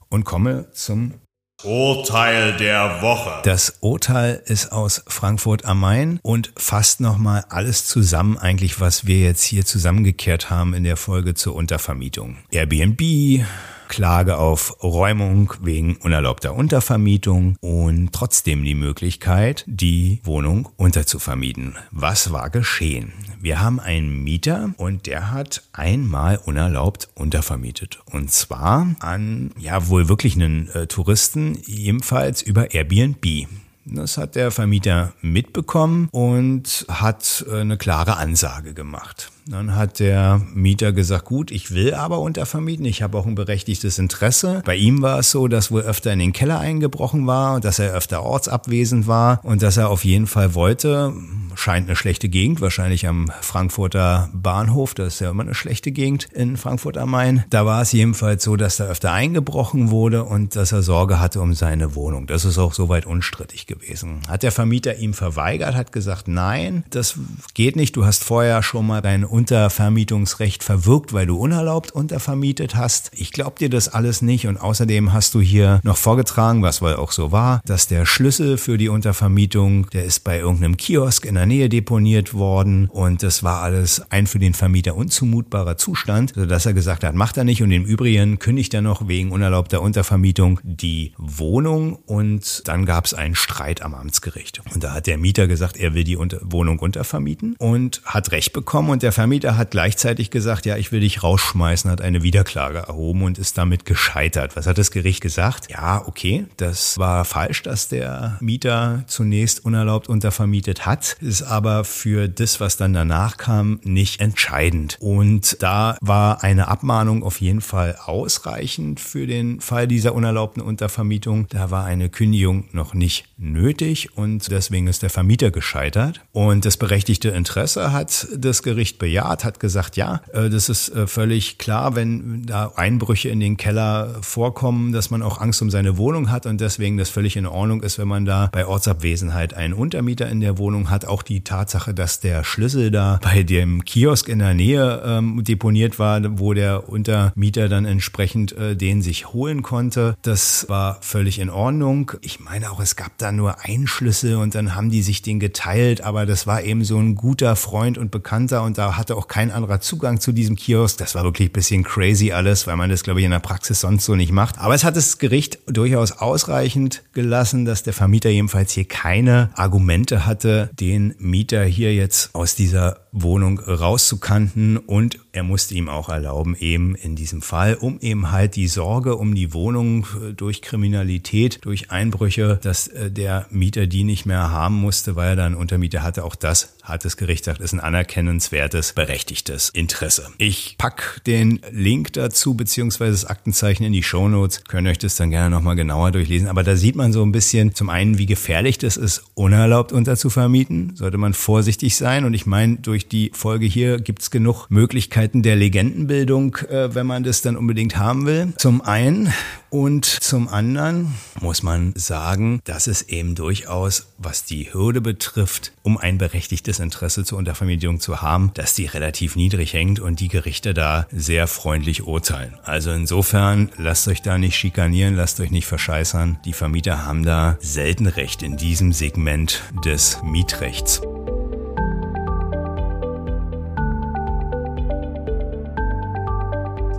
[0.07, 1.15] und komme zum
[1.63, 3.41] Urteil der Woche.
[3.43, 9.19] Das Urteil ist aus Frankfurt am Main und fasst nochmal alles zusammen, eigentlich, was wir
[9.19, 12.37] jetzt hier zusammengekehrt haben in der Folge zur Untervermietung.
[12.49, 13.45] Airbnb,
[13.89, 21.75] Klage auf Räumung wegen unerlaubter Untervermietung und trotzdem die Möglichkeit, die Wohnung unterzuvermieten.
[21.91, 23.11] Was war geschehen?
[23.41, 27.99] Wir haben einen Mieter und der hat einmal unerlaubt untervermietet.
[28.11, 33.47] Und zwar an, ja, wohl wirklich einen äh, Touristen, ebenfalls über Airbnb.
[33.85, 39.31] Das hat der Vermieter mitbekommen und hat äh, eine klare Ansage gemacht.
[39.49, 43.97] Dann hat der Mieter gesagt, gut, ich will aber untervermieten, ich habe auch ein berechtigtes
[43.97, 44.61] Interesse.
[44.63, 47.93] Bei ihm war es so, dass wohl öfter in den Keller eingebrochen war, dass er
[47.93, 51.13] öfter ortsabwesend war und dass er auf jeden Fall wollte,
[51.55, 56.29] scheint eine schlechte Gegend, wahrscheinlich am Frankfurter Bahnhof, das ist ja immer eine schlechte Gegend
[56.31, 57.43] in Frankfurt am Main.
[57.49, 61.41] Da war es jedenfalls so, dass da öfter eingebrochen wurde und dass er Sorge hatte
[61.41, 62.27] um seine Wohnung.
[62.27, 64.19] Das ist auch soweit unstrittig gewesen.
[64.27, 67.17] Hat der Vermieter ihm verweigert, hat gesagt, nein, das
[67.55, 73.09] geht nicht, du hast vorher schon mal dein Untervermietungsrecht verwirkt, weil du unerlaubt untervermietet hast.
[73.15, 76.95] Ich glaube dir das alles nicht und außerdem hast du hier noch vorgetragen, was wohl
[76.95, 81.35] auch so war, dass der Schlüssel für die Untervermietung, der ist bei irgendeinem Kiosk in
[81.35, 86.65] der Nähe deponiert worden und das war alles ein für den Vermieter unzumutbarer Zustand, sodass
[86.65, 90.59] er gesagt hat, macht er nicht und im Übrigen kündigt er noch wegen unerlaubter Untervermietung
[90.63, 94.61] die Wohnung und dann gab es einen Streit am Amtsgericht.
[94.73, 98.89] Und da hat der Mieter gesagt, er will die Wohnung untervermieten und hat Recht bekommen
[98.89, 102.79] und der Vermieter Vermieter hat gleichzeitig gesagt, ja, ich will dich rausschmeißen, hat eine Wiederklage
[102.79, 104.55] erhoben und ist damit gescheitert.
[104.55, 105.69] Was hat das Gericht gesagt?
[105.69, 112.27] Ja, okay, das war falsch, dass der Mieter zunächst unerlaubt untervermietet hat, ist aber für
[112.27, 114.97] das, was dann danach kam, nicht entscheidend.
[114.99, 121.45] Und da war eine Abmahnung auf jeden Fall ausreichend für den Fall dieser unerlaubten Untervermietung.
[121.49, 126.19] Da war eine Kündigung noch nicht nötig und deswegen ist der Vermieter gescheitert.
[126.31, 131.07] Und das berechtigte Interesse hat das Gericht bejaht, hat gesagt, ja, äh, das ist äh,
[131.07, 135.97] völlig klar, wenn da Einbrüche in den Keller vorkommen, dass man auch Angst um seine
[135.97, 139.73] Wohnung hat und deswegen das völlig in Ordnung ist, wenn man da bei Ortsabwesenheit einen
[139.73, 141.05] Untermieter in der Wohnung hat.
[141.05, 145.97] Auch die Tatsache, dass der Schlüssel da bei dem Kiosk in der Nähe ähm, deponiert
[145.97, 151.49] war, wo der Untermieter dann entsprechend äh, den sich holen konnte, das war völlig in
[151.49, 152.11] Ordnung.
[152.21, 155.39] Ich meine auch, es gab da nur einen Schlüssel und dann haben die sich den
[155.39, 159.27] geteilt, aber das war eben so ein guter Freund und Bekannter und da hatte auch
[159.27, 160.97] kein anderer Zugang zu diesem Kiosk.
[160.97, 163.79] Das war wirklich ein bisschen crazy alles, weil man das, glaube ich, in der Praxis
[163.79, 164.59] sonst so nicht macht.
[164.59, 170.25] Aber es hat das Gericht durchaus ausreichend gelassen, dass der Vermieter jedenfalls hier keine Argumente
[170.25, 176.55] hatte, den Mieter hier jetzt aus dieser Wohnung rauszukanten und er musste ihm auch erlauben,
[176.55, 181.59] eben in diesem Fall, um eben halt die Sorge um die Wohnung äh, durch Kriminalität,
[181.61, 186.03] durch Einbrüche, dass äh, der Mieter die nicht mehr haben musste, weil er dann Untermieter
[186.03, 186.23] hatte.
[186.23, 190.27] Auch das hat das Gericht gesagt, ist ein anerkennenswertes, berechtigtes Interesse.
[190.37, 194.63] Ich pack den Link dazu, beziehungsweise das Aktenzeichen in die Shownotes.
[194.67, 196.47] Könnt euch das dann gerne nochmal genauer durchlesen.
[196.47, 200.95] Aber da sieht man so ein bisschen zum einen, wie gefährlich das ist, unerlaubt unterzuvermieten.
[200.95, 202.25] Sollte man vorsichtig sein.
[202.25, 207.23] Und ich meine, durch die Folge hier gibt's genug Möglichkeiten der Legendenbildung, äh, wenn man
[207.23, 208.53] das dann unbedingt haben will.
[208.57, 209.31] Zum einen
[209.69, 215.97] und zum anderen muss man sagen, dass es eben durchaus, was die Hürde betrifft, um
[215.97, 220.73] ein berechtigtes Interesse zur Untervermietung zu haben, dass die relativ niedrig hängt und die Gerichte
[220.73, 222.55] da sehr freundlich urteilen.
[222.63, 226.39] Also insofern lasst euch da nicht schikanieren, lasst euch nicht verscheißern.
[226.45, 231.01] Die Vermieter haben da selten recht in diesem Segment des Mietrechts.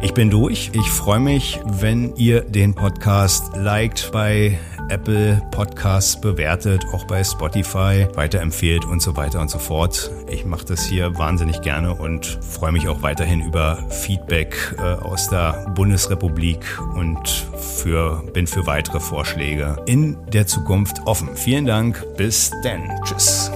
[0.03, 0.71] Ich bin durch.
[0.73, 4.59] Ich freue mich, wenn ihr den Podcast liked bei
[4.91, 10.11] Apple Podcasts bewertet, auch bei Spotify weiterempfehlt und so weiter und so fort.
[10.29, 15.29] Ich mache das hier wahnsinnig gerne und freue mich auch weiterhin über Feedback äh, aus
[15.29, 16.65] der Bundesrepublik
[16.95, 21.37] und für, bin für weitere Vorschläge in der Zukunft offen.
[21.37, 22.83] Vielen Dank, bis denn.
[23.05, 23.51] Tschüss.